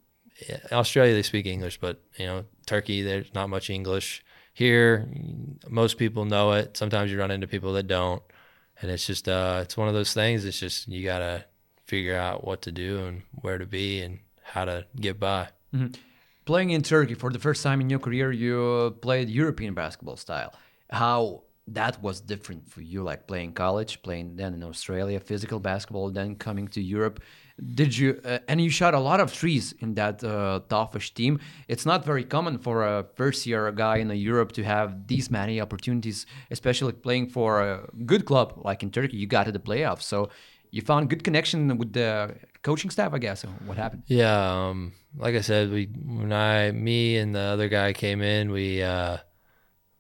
[0.72, 4.24] Australia they speak English, but you know Turkey there's not much English.
[4.52, 5.06] Here,
[5.68, 6.76] most people know it.
[6.76, 8.22] Sometimes you run into people that don't,
[8.80, 10.44] and it's just uh, it's one of those things.
[10.44, 11.44] It's just you gotta
[11.84, 15.48] figure out what to do and where to be and how to get by.
[16.44, 20.54] Playing in Turkey for the first time in your career, you played European basketball style.
[20.90, 26.10] How that was different for you, like playing college, playing then in Australia, physical basketball,
[26.10, 27.20] then coming to Europe.
[27.74, 31.40] Did you uh, and you shot a lot of trees in that uh, Tofaş team?
[31.68, 36.26] It's not very common for a first-year guy in Europe to have these many opportunities,
[36.50, 39.16] especially playing for a good club like in Turkey.
[39.16, 40.28] You got to the playoffs, so
[40.70, 43.42] you found good connection with the coaching staff, I guess.
[43.64, 44.02] What happened?
[44.06, 48.50] Yeah, um, like I said, we when I me and the other guy came in,
[48.50, 49.16] we uh,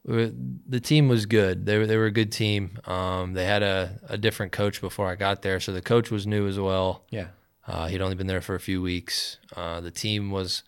[0.04, 0.32] we were,
[0.68, 1.64] the team was good.
[1.64, 2.78] They were they were a good team.
[2.84, 6.26] Um, they had a, a different coach before I got there, so the coach was
[6.26, 7.06] new as well.
[7.10, 7.28] Yeah.
[7.66, 9.38] Uh, he'd only been there for a few weeks.
[9.54, 10.62] Uh, the team was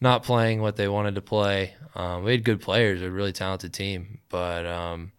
[0.00, 1.74] not playing what they wanted to play.
[1.94, 5.12] Um, we had good players, a really talented team, but um,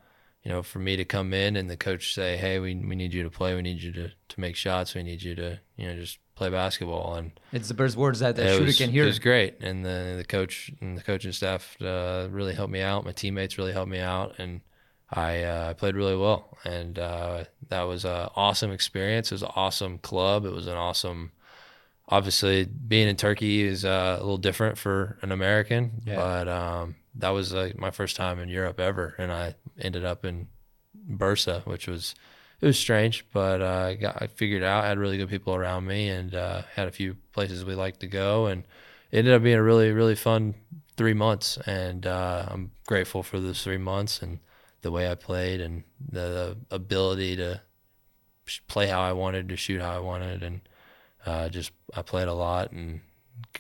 [0.44, 3.14] you know, for me to come in and the coach say, "Hey, we we need
[3.14, 3.56] you to play.
[3.56, 4.94] We need you to to make shots.
[4.94, 8.38] We need you to you know just play basketball." And It's the best words that
[8.38, 9.04] it shooter was, can hear.
[9.04, 12.82] It was great, and the the coach and the coaching staff uh, really helped me
[12.82, 13.06] out.
[13.06, 14.62] My teammates really helped me out, and
[15.12, 16.58] I uh, played really well.
[16.66, 19.32] And uh, that was an awesome experience.
[19.32, 20.46] It was an awesome club.
[20.46, 21.32] It was an awesome.
[22.08, 26.16] Obviously, being in Turkey is uh, a little different for an American, Yeah.
[26.18, 30.24] but um, that was like my first time in Europe ever, and I ended up
[30.24, 30.48] in
[31.10, 32.14] Bursa, which was
[32.62, 34.84] it was strange, but uh, I got I figured out.
[34.84, 38.02] I had really good people around me, and uh, had a few places we liked
[38.02, 38.66] to go, and
[39.12, 40.54] it ended up being a really really fun
[40.98, 41.58] three months.
[41.66, 44.40] And uh, I'm grateful for those three months and
[44.86, 47.60] the way I played and the, ability to
[48.46, 50.62] sh- play how I wanted, to shoot how I wanted, and
[51.26, 53.02] uh, just I played a lot and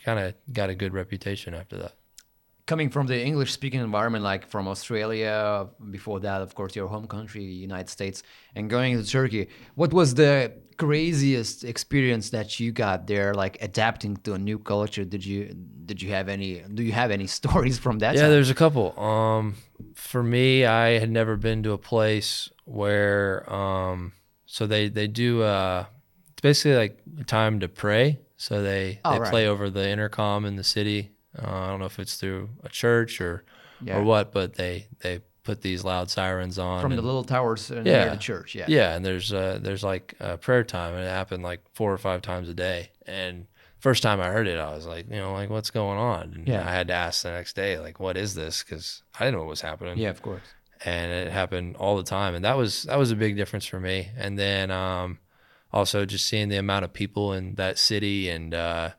[0.05, 1.93] kind of got a good reputation after that.
[2.67, 7.07] coming from the English speaking environment, like from Australia, before that, of course, your home
[7.07, 8.21] country, United States,
[8.55, 9.47] and going to Turkey,
[9.81, 15.05] what was the craziest experience that you got there, like adapting to a new culture?
[15.15, 15.39] Did you
[15.89, 16.51] did you have any?
[16.77, 18.13] Do you have any stories from that?
[18.13, 18.87] Yeah, there's a couple.
[18.99, 19.55] Um,
[19.95, 24.13] for me, I had never been to a place where um,
[24.45, 25.85] so they they do uh,
[26.31, 28.19] it's basically like a time to pray.
[28.37, 29.29] So they Oh, they right.
[29.29, 31.11] play over the intercom in the city.
[31.37, 33.43] Uh, I don't know if it's through a church or
[33.81, 33.97] Yeah.
[33.97, 37.83] or what, but they they put these loud sirens on from the little towers near
[37.85, 38.09] Yeah.
[38.09, 38.55] the church.
[38.55, 38.65] Yeah.
[38.67, 42.21] yeah, and there's uh, there's like prayer time, and it happened like four or five
[42.21, 42.91] times a day.
[43.05, 43.45] And
[43.85, 46.23] first time I heard it, I was like, you know, like what's going on?
[46.35, 46.67] And Yeah.
[46.67, 48.63] I had to ask the next day, like, what is this?
[48.63, 49.97] Because I didn't know what was happening.
[49.99, 50.47] Yeah, of course.
[50.83, 53.79] and it happened all the time, and that was that was a big difference for
[53.79, 54.09] me.
[54.17, 55.19] And then um,
[55.71, 58.89] also just seeing the amount of people in that city and uh,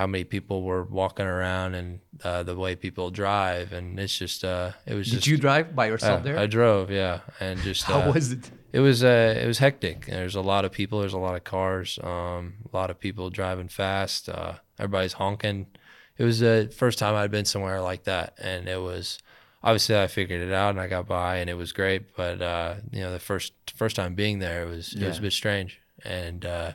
[0.00, 4.42] how many people were walking around and uh, the way people drive, and it's just
[4.44, 6.38] uh, it was Did just you drive by yourself uh, there?
[6.38, 8.50] I drove, yeah, and just How uh, was it?
[8.72, 10.06] it was uh, it was hectic.
[10.06, 11.00] There's a lot of people.
[11.00, 11.98] There's a lot of cars.
[12.02, 14.30] Um, a lot of people driving fast.
[14.30, 15.66] Uh, everybody's honking.
[16.16, 19.18] It was the first time I'd been somewhere like that, and it was
[19.62, 22.16] obviously I figured it out and I got by, and it was great.
[22.16, 25.22] But uh, you know, the first first time being there, it was it was a
[25.22, 26.72] bit strange, and uh,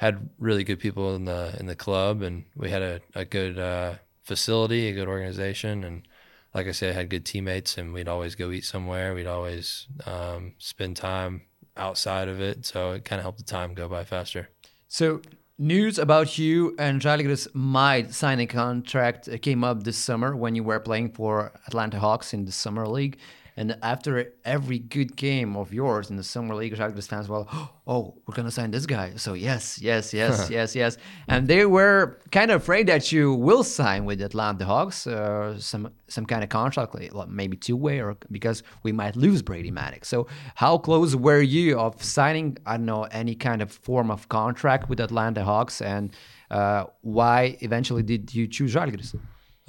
[0.00, 3.58] had really good people in the in the club, and we had a a good
[3.58, 6.08] uh, facility, a good organization, and
[6.54, 9.14] like I said, I had good teammates, and we'd always go eat somewhere.
[9.14, 11.42] We'd always um, spend time
[11.76, 14.48] outside of it, so it kind of helped the time go by faster.
[14.88, 15.20] So,
[15.58, 20.64] news about you and Žalgiris might sign a contract came up this summer when you
[20.64, 23.18] were playing for Atlanta Hawks in the Summer League.
[23.56, 27.44] And after every good game of yours in the Summer League, Žalgiris fans were,
[27.86, 29.14] oh, we're going to sign this guy.
[29.16, 30.96] So, yes, yes, yes, yes, yes.
[31.28, 35.92] And they were kind of afraid that you will sign with Atlanta Hawks uh, some
[36.08, 36.94] some kind of contract,
[37.28, 40.04] maybe two way, or because we might lose Brady Manek.
[40.04, 42.58] So, how close were you of signing?
[42.66, 46.10] I don't know any kind of form of contract with Atlanta Hawks, and
[46.50, 49.14] uh, why eventually did you choose Žalgiris?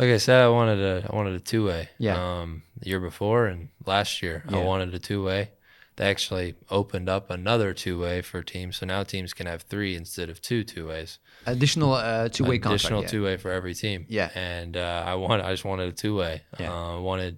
[0.01, 1.89] Like I said, I wanted a I wanted a two way.
[1.99, 2.39] Yeah.
[2.41, 4.57] Um, the year before and last year, Yeah.
[4.57, 5.51] I wanted a two way.
[5.95, 9.95] They actually opened up another two way for teams, so now teams can have three
[9.95, 11.19] instead of two two ways.
[11.45, 12.81] Additional uh, two way contract.
[12.81, 13.07] additional yeah.
[13.09, 14.07] two way for every team.
[14.09, 14.31] Yeah.
[14.33, 16.41] and uh, I want I just wanted a two way.
[16.59, 16.73] Yeah.
[16.73, 17.37] Uh, I wanted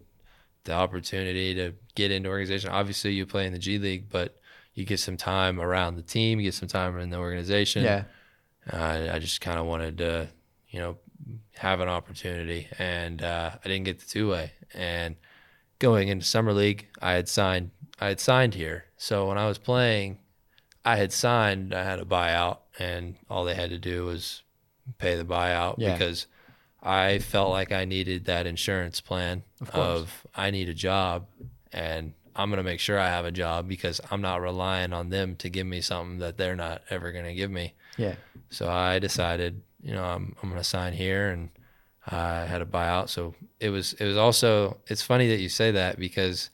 [0.64, 2.70] the opportunity to get into organization.
[2.70, 4.40] Obviously, you play in the G League, but
[4.74, 6.40] you get some time around the team.
[6.40, 7.84] You get some time in the organization.
[7.84, 8.06] Yeah.
[8.72, 10.30] Uh, I just kind of wanted to,
[10.70, 10.98] you know,
[11.58, 14.52] have an opportunity, and uh, I didn't get the two way.
[14.74, 15.16] And
[15.80, 17.72] going into summer league, I had signed.
[18.02, 20.20] I had signed here, so when I was playing,
[20.84, 21.74] I had signed.
[21.74, 24.42] I had a buyout, and all they had to do was
[24.98, 25.94] pay the buyout Yeah.
[25.94, 26.26] because
[26.82, 29.74] I felt like I needed that insurance plan course.
[29.76, 31.28] of I need a job,
[31.72, 35.36] and I'm gonna make sure I have a job because I'm not relying on them
[35.38, 37.74] to give me something that they're not ever gonna give me.
[37.96, 38.16] Yeah.
[38.50, 41.50] So I decided, you know, I'm I'm gonna sign here, and
[42.08, 43.10] I had a buyout.
[43.10, 46.50] So it was it was also it's funny that you say that because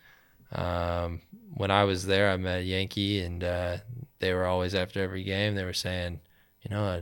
[0.51, 1.21] um,
[1.53, 3.77] when I was there, I met a Yankee, and uh,
[4.19, 5.55] they were always after every game.
[5.55, 6.19] They were saying,
[6.61, 7.01] you know, "Uh,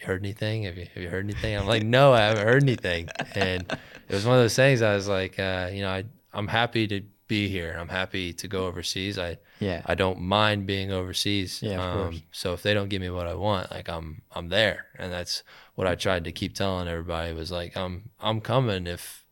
[0.00, 0.64] you heard anything?
[0.64, 1.56] Have you have you heard anything?
[1.56, 3.08] I'm like, no, I haven't heard anything.
[3.34, 3.62] And
[4.08, 4.82] it was one of those things.
[4.82, 7.76] I was like, uh, you know, I I'm happy to be here.
[7.78, 9.18] I'm happy to go overseas.
[9.18, 9.82] I Yeah.
[9.86, 11.62] I don't mind being overseas.
[11.62, 12.22] Um, Yeah, course.
[12.32, 15.42] So if they don't give me what I want, like I'm I'm there, and that's
[15.74, 19.24] what I tried to keep telling everybody was like I'm I'm coming if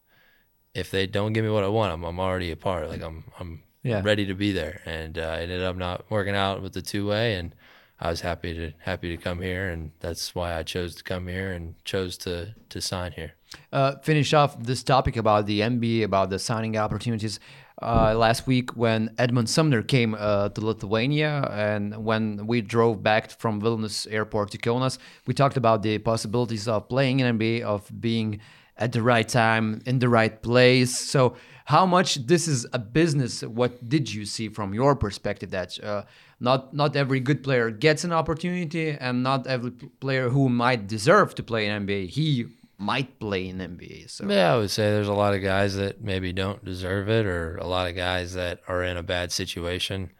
[0.74, 2.88] if they don't give me what I want, I'm I'm already a part.
[2.88, 4.00] Like I'm I'm Yeah.
[4.02, 7.06] ready to be there, and uh, it ended up not working out with the two
[7.08, 7.54] way, and
[8.00, 11.28] I was happy to happy to come here, and that's why I chose to come
[11.28, 13.32] here and chose to to sign here.
[13.72, 17.38] uh, finish off this topic about the NBA, about the signing opportunities.
[17.82, 23.30] Uh, last week, when Edmond Sumner came uh, to Lithuania, and when we drove back
[23.30, 27.90] from Vilnius airport to Kaunas, we talked about the possibilities of playing in NBA, of
[28.00, 28.40] being
[28.76, 30.96] at the right time, in the right place.
[30.96, 31.34] So,
[31.66, 33.42] how much this is a business?
[33.42, 35.50] What did you see from your perspective?
[35.50, 36.04] That uh,
[36.38, 41.34] not not every good player gets an opportunity, and not every player who might deserve
[41.34, 42.46] to play in NBA he
[42.84, 44.08] might play in NBA.
[44.10, 47.26] So Yeah, I would say there's a lot of guys that maybe don't deserve it,
[47.26, 50.10] or a lot of guys that are in a bad situation.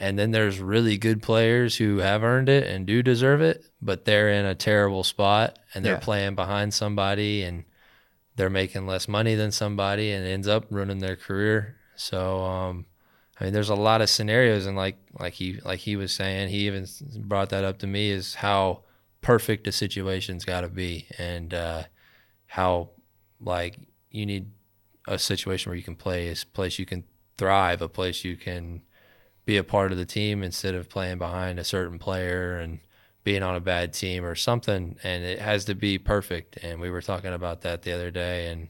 [0.00, 4.04] And then there's really good players who have earned it and do deserve it, but
[4.04, 5.98] they're in a terrible spot and they're Yeah.
[6.00, 7.64] playing behind somebody and
[8.36, 11.76] they're making less money than somebody and ends up ruining their career.
[11.96, 12.86] So, um,
[13.40, 16.48] I mean, there's a lot of scenarios, and like like he like he was saying,
[16.50, 16.86] he even
[17.18, 18.82] brought that up to me is how
[19.20, 21.82] perfect a situation's got to be, and uh,
[22.48, 22.90] how
[23.40, 23.76] like
[24.10, 24.50] you need
[25.06, 27.04] a situation where you can play, a place you can
[27.36, 28.82] thrive, a place you can
[29.46, 32.80] be a part of the team instead of playing behind a certain player and
[33.24, 34.96] being on a bad team or something.
[35.02, 36.58] And it has to be perfect.
[36.58, 38.50] And we were talking about that the other day.
[38.50, 38.68] And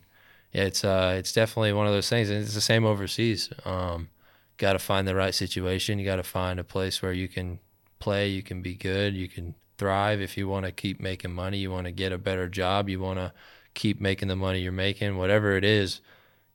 [0.52, 2.30] it's uh, it's definitely one of those things.
[2.30, 3.50] And it's the same overseas.
[3.64, 4.08] Um,
[4.56, 5.98] got to find the right situation.
[5.98, 7.58] You got to find a place where you can
[7.98, 10.20] play, you can be good, you can thrive.
[10.20, 13.00] If you want to keep making money, you want to get a better job, you
[13.00, 13.32] want to
[13.78, 16.00] keep making the money you're making, whatever it is,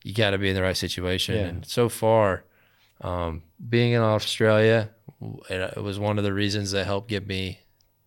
[0.03, 1.35] you got to be in the right situation.
[1.35, 1.45] Yeah.
[1.45, 2.43] And so far,
[2.99, 4.89] um, being in Australia,
[5.49, 7.59] it, it was one of the reasons that helped get me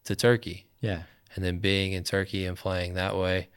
[0.04, 0.66] to Turkey.
[0.80, 1.02] Yeah.
[1.34, 3.48] And then being in Turkey and playing that way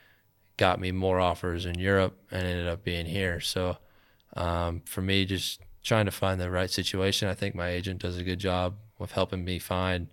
[0.55, 3.41] got me more offers in Europe and ended up being here.
[3.41, 3.77] So
[4.35, 8.17] um, for me, just trying to find the right situation, I think my agent does
[8.17, 10.07] a good job with helping me find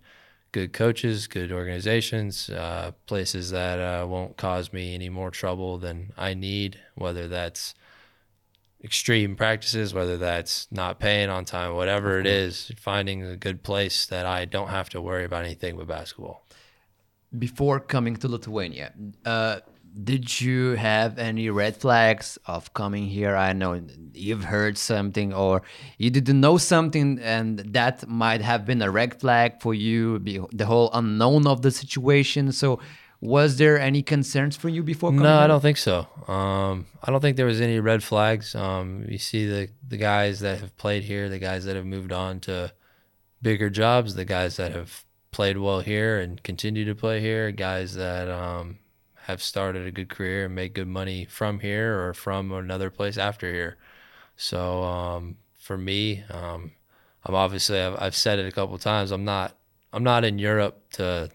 [0.57, 6.11] good coaches, good organizations, uh, places that uh, won't cause me any more trouble than
[6.17, 7.75] I need, whether that's
[8.83, 14.07] extreme practices, whether that's not paying on time, whatever it is, finding a good place
[14.07, 16.43] that I don't have to worry about anything with basketball.
[17.37, 18.93] Before coming to Lithuania,
[19.25, 19.59] uh,
[20.03, 23.35] did you have any red flags of coming here?
[23.35, 23.81] I know
[24.13, 25.61] you've heard something or
[25.97, 30.65] you didn't know something, and that might have been a red flag for you, the
[30.65, 32.51] whole unknown of the situation.
[32.51, 32.79] So,
[33.19, 35.23] was there any concerns for you before coming?
[35.23, 36.07] No, I don't think so.
[36.27, 38.53] Um, I don't think there was any red flags.
[38.53, 42.11] Um, you see the the guys that have played here, the guys that have moved
[42.11, 42.71] on to
[43.41, 47.95] bigger jobs, the guys that have played well here and continue to play here, guys
[47.95, 48.77] that um,
[49.27, 53.17] have started a good career and make good money from here or from another place
[53.17, 53.77] after here.
[54.37, 56.71] So um, for me, um,
[57.25, 59.11] I'm obviously I've, I've said it a couple of times.
[59.11, 59.57] I'm not
[59.91, 61.29] I'm not in Europe to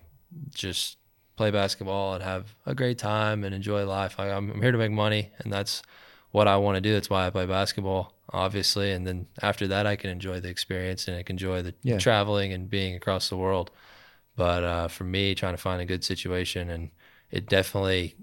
[0.54, 0.96] just
[1.36, 4.14] play basketball and have a great time and enjoy life.
[4.18, 5.82] I, I'm, I'm here to make money, and that's
[6.30, 6.94] what I want to do.
[6.94, 8.92] That's why I play basketball, obviously.
[8.92, 11.98] And then after that, I can enjoy the experience and I can enjoy the Yeah.
[11.98, 13.70] traveling and being across the world.
[14.34, 16.90] But uh, for me, trying to find a good situation, and
[17.32, 18.14] it definitely,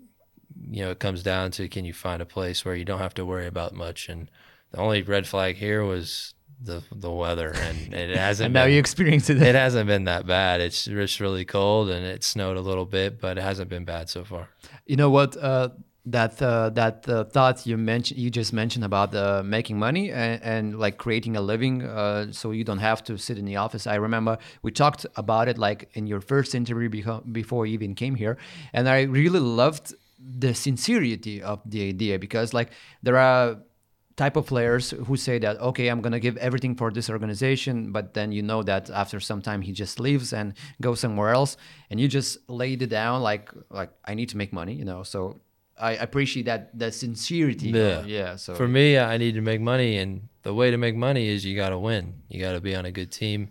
[0.70, 3.16] you know, it comes down to can you find a place where you don't have
[3.16, 4.07] to worry about much.
[4.07, 4.30] And
[4.72, 8.45] the only red flag here was the the weather, and it hasn't.
[8.45, 9.41] And now been- you experienced it.
[9.41, 10.62] it hasn't been that bad.
[10.62, 14.10] It's just really cold and it snowed a little bit, but it hasn't been bad
[14.10, 14.49] so far.
[14.86, 15.36] You know what?
[15.36, 15.70] Uh,
[16.12, 20.41] that uh, that uh, thought you mentioned, you just mentioned about uh, making money and,
[20.43, 23.86] and like creating a living, uh, so you don't have to sit in the office.
[23.88, 26.89] I remember we talked about it like in your first interview
[27.32, 28.38] before you even came here,
[28.74, 32.72] and I really loved the sincerity of the idea because like
[33.03, 33.57] there are
[34.18, 37.93] type of players who say that okay i'm going to give everything for this organization
[37.93, 41.55] but then you know that after some time he just leaves and goes somewhere else
[41.89, 45.03] and you just laid it down like like i need to make money you know
[45.03, 45.39] so
[45.80, 48.04] i appreciate that the sincerity Yeah.
[48.06, 51.28] yeah so For me, I need to make money, and the way to make money
[51.28, 52.22] is you got to win.
[52.30, 53.50] You got to be on a good team.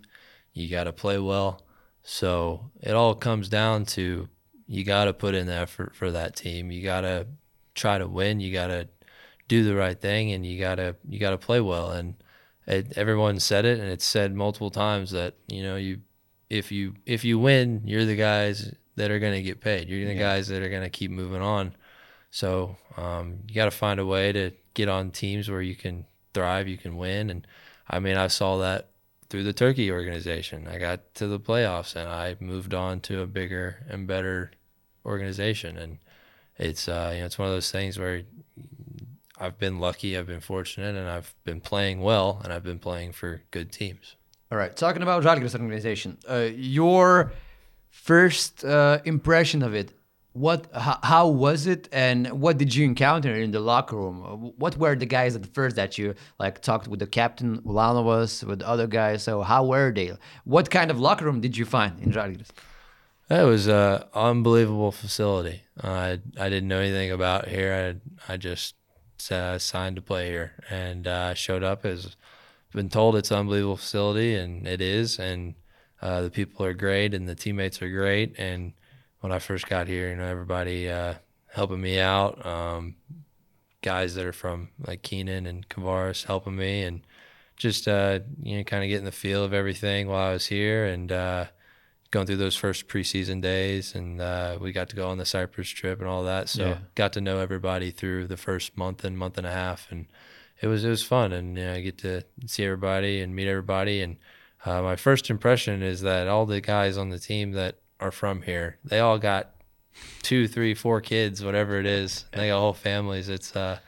[0.53, 1.61] You got to play well.
[2.03, 4.27] So it all comes down to
[4.67, 6.71] you got to put in the effort for that team.
[6.71, 7.27] You got to
[7.75, 8.39] try to win.
[8.39, 8.87] You got to
[9.47, 11.91] do the right thing, and you got to you got to play well.
[11.91, 12.15] And
[12.67, 16.01] it, everyone said it, and it's said multiple times that you know you
[16.49, 19.87] if you if you win, you're the guys that are going to get paid.
[19.89, 21.73] You're the guys that are going to keep moving on.
[22.31, 26.05] So um, you got to find a way to get on teams where you can
[26.33, 27.29] thrive, you can win.
[27.29, 27.47] And
[27.89, 28.89] I mean, I saw that
[29.29, 30.67] through the Turkey organization.
[30.67, 34.51] I got to the playoffs and I moved on to a bigger and better
[35.05, 35.77] organization.
[35.77, 35.99] And
[36.57, 38.23] it's uh, you know it's one of those things where
[39.39, 43.13] I've been lucky, I've been fortunate, and I've been playing well, and I've been playing
[43.13, 44.15] for good teams.
[44.51, 47.31] all right talking about Žalgiris organization uh, your
[47.89, 49.93] first uh, impression of it
[50.33, 54.77] what how, how was it and what did you encounter in the locker room what
[54.77, 58.87] were the guys at first that you like talked with the captain Ulanovas with other
[58.87, 60.13] guys so how were they
[60.43, 62.51] what kind of locker room did you find in Žalgiris
[63.29, 65.61] It was a unbelievable facility.
[65.81, 67.71] I I didn't know anything about here.
[68.27, 68.73] I I just
[69.29, 72.15] uh, signed to play here and uh, showed up as
[72.73, 75.55] been told it's an unbelievable facility and it is and
[76.01, 78.73] uh, the people are great and the teammates are great and
[79.21, 81.15] when I first got here, you know, everybody uh,
[81.47, 82.45] helping me out.
[82.45, 82.95] Um,
[83.81, 87.01] guys that are from like Keenan and Kavaris helping me and
[87.55, 90.85] just uh, you know kind of getting the feel of everything while I was here
[90.85, 91.45] and uh,
[92.11, 95.69] going through those first preseason days and uh, we got to go on the Cyprus
[95.69, 96.49] trip and all that.
[96.49, 96.77] So Yeah.
[96.95, 100.07] got to know everybody through the first month and month and a half and
[100.61, 103.47] it was it was fun and you know, I get to see everybody and meet
[103.47, 104.17] everybody and
[104.65, 108.41] uh, my first impression is that all the guys on the team that are from
[108.43, 109.51] here, they all got
[110.21, 112.25] two, three, four kids, whatever it is.
[112.31, 113.27] They got whole families.
[113.29, 113.79] It's uh,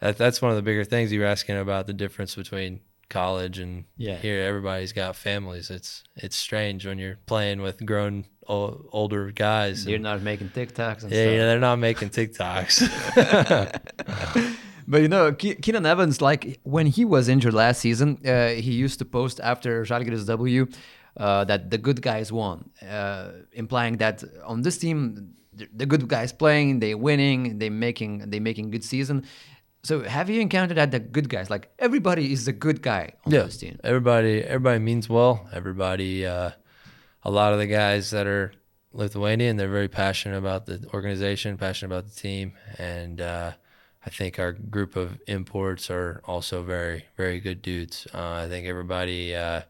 [0.00, 3.58] that, that's one of the bigger things you were asking about the difference between college
[3.58, 4.16] and Yeah.
[4.16, 9.94] here everybody's got families it's it's strange when you're playing with grown older guys You're
[9.94, 11.32] and- not making TikToks and yeah, stuff.
[11.32, 12.84] yeah they're not making tiktoks
[14.90, 18.72] But you know, Ke- Keenan Evans, like when he was injured last season, uh, he
[18.72, 20.66] used to post after Žalgiris W
[21.18, 26.32] uh, that the good guys won, uh, implying that on this team, the- good guys
[26.32, 29.24] playing, they winning, they making they making good season.
[29.82, 33.32] So have you encountered that the good guys, like everybody is a good guy on
[33.32, 33.42] yeah.
[33.42, 33.78] this team?
[33.82, 35.48] everybody everybody means well.
[35.52, 36.50] Everybody uh,
[37.22, 38.52] a lot of the guys that are
[38.92, 42.52] lithuanian they're very passionate about the organization passionate about the team.
[42.78, 43.52] And uh,
[44.06, 48.06] i think our group of imports are also very very good dudes.
[48.14, 49.62] Uh, i think everybody uh,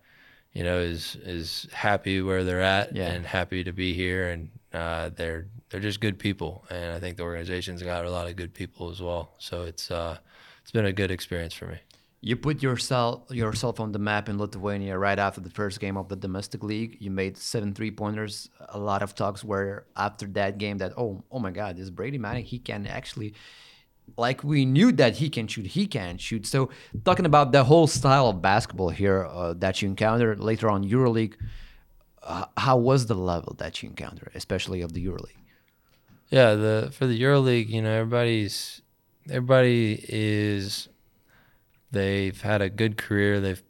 [0.53, 3.11] you know is is happy where they're at Yeah.
[3.11, 7.16] and happy to be here and uh, they're they're just good people and i think
[7.16, 10.16] the organization's got a lot of good people as well so it's uh,
[10.62, 11.78] it's been a good experience for me
[12.20, 16.07] You put yourself yourself on the map in Lithuania right after the first game of
[16.09, 16.92] the domestic league.
[17.05, 18.51] You made seven three pointers.
[18.78, 22.18] A lot of talks were after that game that oh oh my god, this Brady
[22.18, 23.30] Manek he can actually
[24.16, 26.46] like we knew that he can shoot, he can shoot.
[26.46, 26.70] So
[27.04, 31.34] talking about the whole style of basketball here uh, that you encountered later on EuroLeague,
[32.22, 35.38] uh, how was the level that you encountered, especially of the EuroLeague?
[36.30, 38.82] Yeah, the for the EuroLeague, you know, everybody's
[39.30, 40.88] everybody is
[41.90, 43.40] they've had a good career.
[43.40, 43.62] They've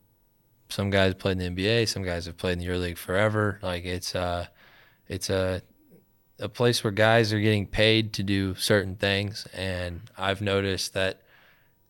[0.69, 3.59] some guys played in the NBA, some guys have played in the EuroLeague forever.
[3.63, 4.47] Like it's uh
[5.07, 5.63] it's a
[6.41, 11.23] a place where guys are getting paid to do certain things and I've noticed that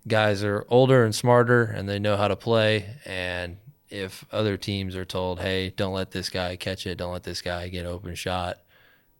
[0.07, 3.59] guys are older and smarter and they know how to play and
[3.91, 7.41] if other teams are told, "Hey, don't let this guy catch it, don't let this
[7.41, 8.59] guy get open shot."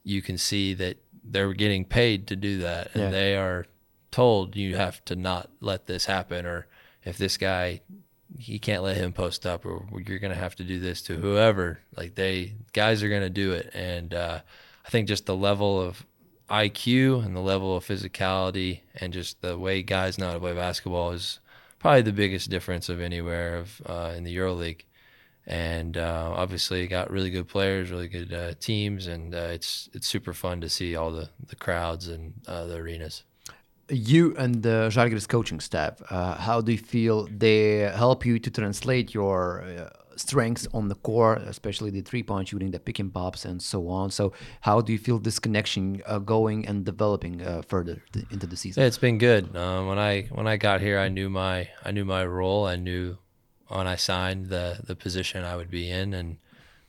[0.05, 3.11] you can see that they're getting paid to do that and Yeah.
[3.11, 3.67] they are
[4.11, 6.67] told you have to not let this happen or
[7.05, 7.81] if this guy
[8.39, 11.17] he can't let him post up or you're going to have to do this to
[11.17, 14.39] whoever like they guys are going to do it and uh,
[14.89, 16.05] i think just the level of
[16.51, 20.55] iq and the level of physicality and just the way guys know how to play
[20.55, 21.39] basketball is
[21.79, 24.83] probably the biggest difference of anywhere of uh, in the euroleague
[25.49, 30.07] and uh, obviously got really good players, really good uh, teams, and uh, it's it's
[30.07, 33.25] super fun to see all the the crowds and uh, the arenas.
[33.89, 38.51] you and the Žalgiris coaching staff, uh, how do you feel they help you to
[38.51, 39.65] translate your
[40.19, 44.11] strengths on the core, especially the three-point shooting, the pick and pops, and so on?
[44.11, 48.47] So, how do you feel this connection uh, going and developing uh, further th- into
[48.47, 48.83] the season?
[48.83, 49.57] It's been good.
[49.57, 52.67] Uh, when I when I got here, I knew my I knew my role.
[52.67, 53.19] I knew
[53.69, 56.39] when I signed the the position I would be in, and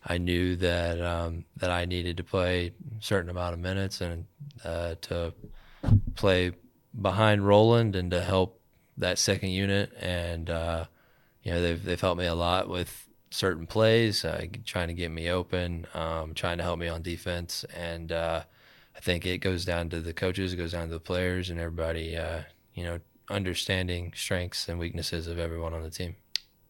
[0.06, 4.26] I knew that um, that I needed to play a certain amount of minutes and
[4.64, 5.34] uh, to
[6.16, 6.54] play
[7.00, 8.62] behind Roland and to help
[8.98, 9.92] that second unit.
[10.00, 10.86] And uh,
[11.44, 15.12] you know they've they've helped me a lot with certain plays, uh, trying to get
[15.12, 18.44] me open, um, trying to help me on defense, and uh,
[18.96, 21.60] I think it goes down to the coaches, it goes down to the players, and
[21.60, 22.18] everybody.
[22.18, 22.42] Uh,
[22.80, 23.00] you know,
[23.30, 26.16] understanding strengths and weaknesses of everyone on the team.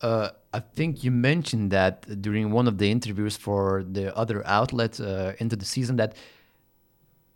[0.01, 4.99] Uh, I think you mentioned that during one of the interviews for the other outlet
[4.99, 6.15] uh, into the season that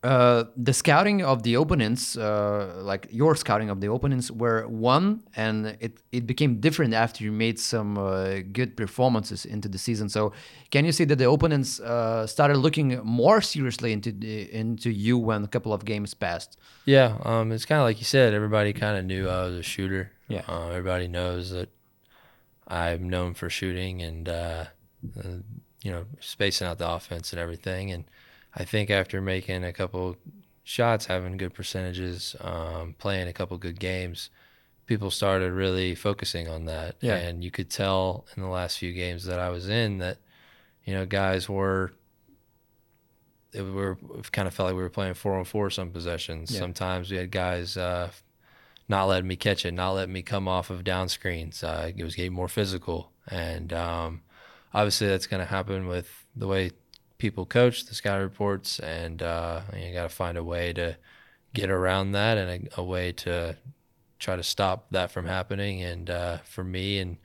[0.03, 5.23] uh, the scouting of the opponents, uh, like your scouting of the opponents, were one,
[5.35, 10.09] and it, it became different after you made some uh, good performances into the season.
[10.09, 10.33] So,
[10.71, 15.17] can you say that the opponents uh, started looking more seriously into the, into you
[15.17, 16.57] when a couple of games passed?
[16.83, 18.33] Yeah, um, it's kind of like you said.
[18.33, 20.11] Everybody kind of knew I was a shooter.
[20.27, 20.41] Yeah.
[20.49, 21.69] uh, everybody knows that
[22.67, 24.65] I'm known for shooting and uh,
[25.17, 25.29] uh,
[25.81, 27.89] you know spacing out the offense and everything.
[27.91, 28.03] And
[28.55, 30.17] I think after making a couple
[30.63, 34.29] shots, having good percentages, um, playing a couple good games,
[34.85, 36.95] people started really focusing on that.
[37.01, 37.15] Yeah.
[37.15, 40.17] And you could tell in the last few games that I was in that
[40.85, 41.93] you know guys were
[43.53, 46.51] it were it kind of felt like we were playing four on four some possessions.
[46.51, 46.59] Yeah.
[46.59, 48.09] Sometimes we had guys uh,
[48.87, 51.63] not letting me catch it, not letting me come off of down screens.
[51.63, 54.21] Uh, it was getting more physical, and um,
[54.73, 56.71] obviously that's going to happen with the way
[57.23, 60.97] people coach the scout reports, and uh, you got to find a way to
[61.53, 63.55] get around that and a, a way to
[64.19, 65.81] try to stop that from happening.
[65.81, 67.15] And uh, for me and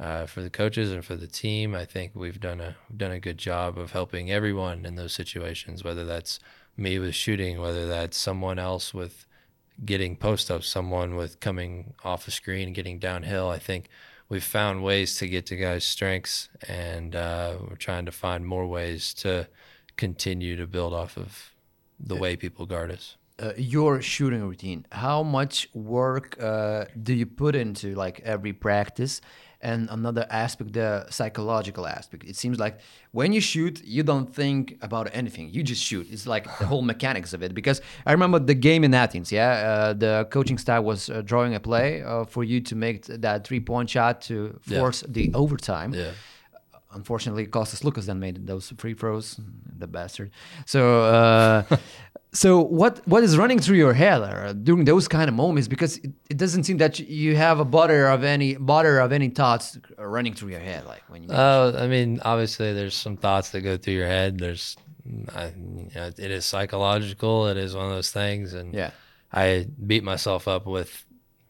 [0.00, 3.12] uh, for the coaches and for the team, I think we've done a we've done
[3.12, 5.84] a good job of helping everyone in those situations.
[5.84, 6.40] Whether that's
[6.74, 9.26] me with shooting, whether that's someone else with
[9.84, 13.50] getting post ups, someone with coming off a screen, getting downhill.
[13.50, 13.90] I think
[14.34, 18.66] we've found ways to get to guys' strengths, and uh, we're trying to find more
[18.66, 19.48] ways to
[19.96, 21.54] continue to build off of
[22.00, 23.16] the way people guard us.
[23.42, 24.86] uh, your shooting routine.
[24.92, 29.20] How much work uh, do you put into like every practice?
[29.70, 32.22] And another aspect, the psychological aspect.
[32.24, 32.74] It seems like
[33.12, 35.46] when you shoot, you don't think about anything.
[35.56, 36.06] You just shoot.
[36.14, 37.54] It's like the whole mechanics of it.
[37.54, 39.32] Because I remember the game in Athens.
[39.32, 42.98] Yeah, uh, the coaching staff was uh, drawing a play uh, for you to make
[43.06, 44.34] that three-point shot to
[44.66, 44.78] Yeah.
[44.78, 46.10] force the overtime Yeah.
[46.94, 49.40] Unfortunately Kostas Sloukas then made those free throws
[49.78, 50.30] the bastard
[50.66, 51.76] so uh,
[52.32, 55.98] so what what is running through your head uh, during those kind of moments because
[55.98, 59.78] it, it doesn't seem that you have a butter of any butter of any thoughts
[59.98, 63.60] running through your head like when you Uh, I mean, obviously, there's some thoughts that
[63.60, 64.38] go through your head.
[64.38, 64.76] There's,
[65.34, 67.48] I, you know, it is psychological.
[67.48, 68.90] It is one of those things, and yeah
[69.34, 71.04] I beat myself up with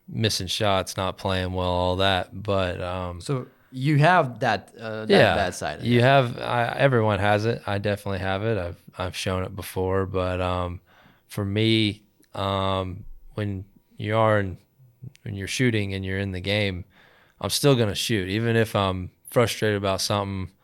[0.08, 2.42] missing shots, not playing well, all that.
[2.42, 6.38] But um, so you have that uh, that yeah, bad side you have.
[6.38, 7.60] I, everyone has it.
[7.66, 8.56] I definitely have it.
[8.56, 10.06] I've I've shown it before.
[10.06, 10.80] But um,
[11.26, 12.04] for me,
[12.34, 13.04] um,
[13.34, 13.64] when
[13.96, 14.58] you are in,
[15.22, 16.84] when you're shooting and you're in the game,
[17.40, 20.54] I'm still gonna shoot, even if I'm frustrated about something.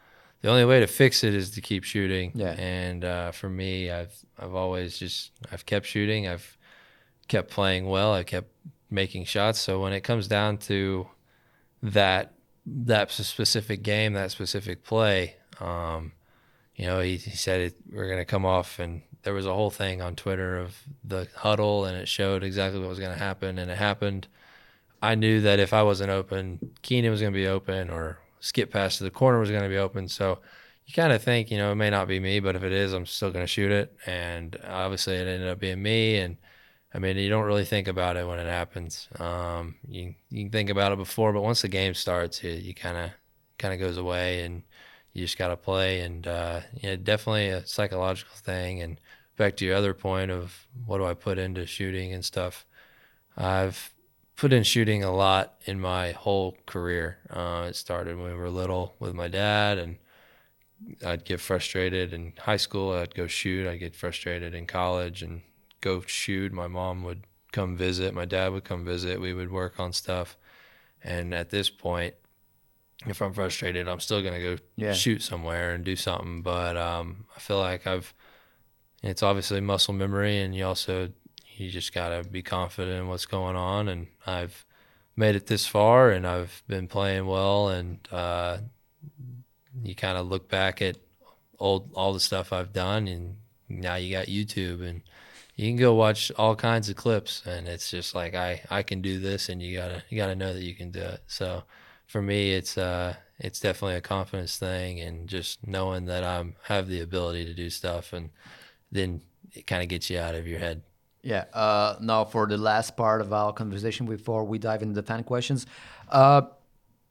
[0.43, 2.31] The only way to fix it is to keep shooting.
[2.35, 2.53] Yeah.
[2.53, 6.29] And uh, for me, I've I've always just I've kept shooting.
[6.29, 6.57] I've
[7.27, 8.15] kept playing well.
[8.15, 8.53] I kept
[8.89, 9.59] making shots.
[9.59, 11.09] So when it comes down to
[11.83, 12.35] that
[12.85, 16.12] that specific game, that specific play, um,
[16.77, 19.53] you know, he, he said it, we're going to come off, and there was a
[19.53, 23.18] whole thing on Twitter of the huddle, and it showed exactly what was going to
[23.18, 24.29] happen, and it happened.
[25.03, 28.71] I knew that if I wasn't open, Keenan was going to be open, or skip
[28.71, 30.09] pass to the corner was going to be open.
[30.09, 30.39] So
[30.87, 32.93] you kind of think, you know, it may not be me, but if it is,
[32.93, 33.95] I'm still going to shoot it.
[34.07, 36.37] And obviously, it ended up being me, and
[36.93, 39.09] I mean, you don't really think about it when it happens.
[39.18, 42.74] Um, you you can think about it before, but once the game starts, it, you
[42.74, 43.11] kind of
[43.59, 44.62] kind of goes away, and
[45.12, 46.01] you just got to play.
[46.01, 48.82] And uh, yeah, definitely a psychological thing.
[48.82, 49.01] And
[49.36, 52.66] back to your other point of what do I put into shooting and stuff,
[53.36, 53.93] I've
[54.36, 57.18] put in shooting a lot in my whole career.
[57.30, 59.99] Uh, it started when we were little with my dad, and
[61.07, 62.93] I'd get frustrated in high school.
[62.93, 63.68] I'd go shoot.
[63.68, 65.43] I'd get frustrated in college and
[65.81, 66.53] go shoot.
[66.53, 68.14] My mom would come visit.
[68.14, 69.20] My dad would come visit.
[69.20, 70.37] We would work on stuff.
[71.03, 72.14] And at this point,
[73.07, 74.93] if I'm frustrated, I'm still gonna go Yeah.
[74.93, 76.43] shoot somewhere and do something.
[76.43, 78.12] But um, I feel like I've.
[79.03, 81.11] It's obviously muscle memory, and you also
[81.57, 83.89] you just gotta be confident in what's going on.
[83.89, 84.66] And I've
[85.16, 87.70] made it this far, and I've been playing well.
[87.70, 88.59] And uh,
[89.83, 90.97] you kind of look back at
[91.59, 93.37] old all the stuff I've done, and
[93.68, 95.01] now you got YouTube, and
[95.61, 99.03] you can go watch all kinds of clips, and it's just like I I can
[99.03, 101.21] do this, and you gotta you gotta know that you can do it.
[101.27, 101.65] So
[102.07, 106.89] for me, it's uh it's definitely a confidence thing, and just knowing that I'm have
[106.89, 108.31] the ability to do stuff, and
[108.91, 109.21] then
[109.53, 110.81] it kind of gets you out of your head.
[111.23, 111.45] Yeah.
[111.53, 115.25] Uh, now for the last part of our conversation before we dive into the fan
[115.25, 115.67] questions,
[116.09, 116.41] uh,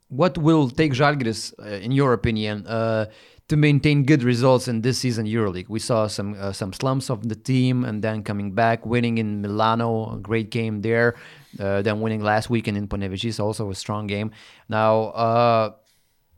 [0.07, 3.05] what will take Žalgiris, uh, in your opinion, uh,
[3.49, 5.69] to maintain good results in this season EuroLeague?
[5.69, 9.41] We saw some uh, some slumps of the team, and then coming back, winning in
[9.41, 11.15] Milano, a great game there.
[11.59, 14.31] Uh, then winning last weekend in Panevėžys, also a strong game.
[14.69, 15.71] Now, uh,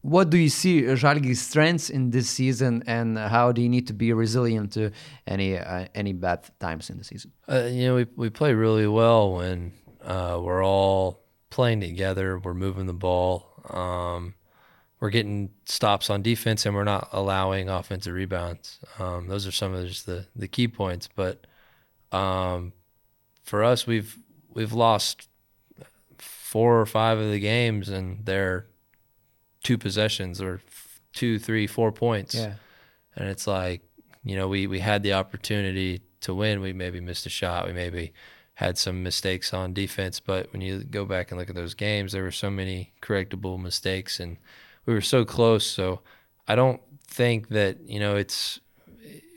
[0.02, 3.94] what do you see Žalgiris' strengths in this season, and how do you need to
[3.94, 4.92] be resilient to
[5.28, 7.32] any uh, any bad times in the season?
[7.48, 12.40] Uh, you know, we we play really well when uh, we're all playing together.
[12.40, 13.48] We're moving the ball.
[13.70, 14.34] Um,
[15.02, 18.80] we're getting stops on defense, and we're not allowing offensive rebounds.
[19.00, 21.10] Um, those are some of just the the key points.
[21.14, 21.46] But
[22.14, 22.72] um,
[23.44, 24.16] for us, we've
[24.54, 25.28] we've lost
[26.18, 28.68] four or five of the games, and they're
[29.64, 32.54] two possessions or f- two, three, four points Yeah.
[33.16, 33.82] and it's like
[34.24, 37.74] you know we we had the opportunity to win we maybe missed a shot we
[37.74, 38.14] maybe
[38.56, 42.12] had some mistakes on defense but when you go back and look at those games
[42.12, 44.38] there were so many correctable mistakes and
[44.92, 46.02] we were so close so
[46.48, 48.60] i don't think that you know it's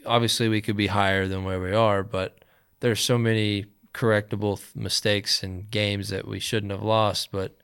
[0.05, 2.29] obviously we could be higher than where we are but
[2.81, 7.57] there's so many correctable th- mistakes and games that we shouldn't have lost but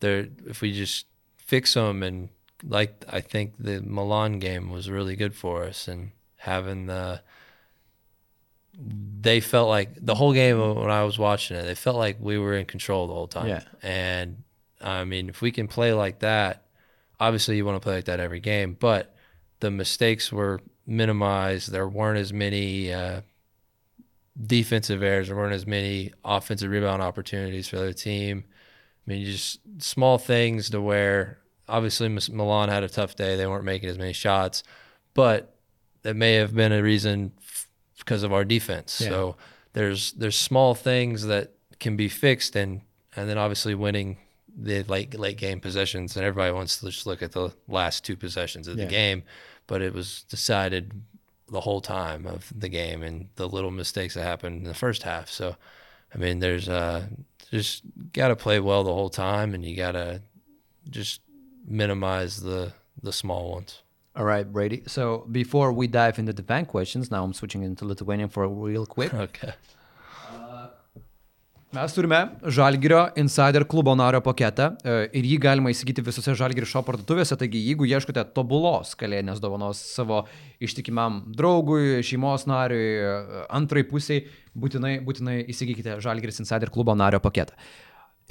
[0.00, 2.28] there if we just fix them and
[2.64, 7.22] like I think the Milan game was really good for us and having the
[9.20, 12.38] they felt like the whole game when I was watching it they felt like we
[12.38, 13.62] were in control the whole time Yeah.
[13.82, 14.42] and
[14.80, 16.64] I mean if we can play like that
[17.20, 19.14] obviously you want to play like that every game but
[19.60, 23.20] the mistakes were minimized there weren't as many uh,
[24.46, 28.44] defensive errors there weren't as many offensive rebound opportunities for the team
[29.08, 33.36] I mean, just small things to where obviously Milan had a tough day.
[33.36, 34.62] They weren't making as many shots,
[35.14, 35.56] but
[36.02, 39.00] that may have been a reason f- because of our defense.
[39.00, 39.08] Yeah.
[39.08, 39.36] So
[39.72, 42.82] there's there's small things that can be fixed and
[43.16, 44.18] and then obviously winning
[44.60, 48.16] the late late game possessions and everybody wants to just look at the last two
[48.16, 48.84] possessions of Yeah.
[48.86, 49.22] the game,
[49.68, 51.00] but it was decided
[51.50, 55.02] the whole time of the game and the little mistakes that happened in the first
[55.04, 55.30] half.
[55.30, 55.56] So,
[56.14, 57.06] I mean, there's uh
[57.50, 57.82] just
[58.12, 60.20] got to play well the whole time and you got to
[60.90, 61.20] just
[61.66, 63.82] minimize the the small ones.
[64.16, 64.82] All right, Brady.
[64.86, 68.86] So before we dive into the fan questions, now I'm switching into Lithuanian for real
[68.86, 69.12] quick.
[69.28, 69.52] Okay.
[71.68, 76.80] Mes turime Žalgirio Insider klubo nario paketą e, ir jį galima įsigyti visose Žalgirio šio
[76.86, 80.22] parduotuvėse, taigi jeigu ieškote tobulos kalėdinės dovanos savo
[80.64, 84.22] ištikimam draugui, šeimos nariui, e, antrai pusiai,
[84.56, 87.52] būtinai, būtinai įsigykite Žalgiris Insider klubo nario paketą.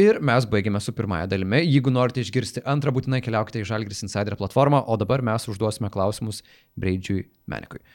[0.02, 1.62] Ir mes baigėme su pirmąja dalimi.
[1.62, 6.42] Jeigu norite išgirsti antrą, būtinai keliaukite į Žalgiris Insider platformą, o dabar mes užduosime klausimus
[6.74, 7.86] Breidžiui Menikui.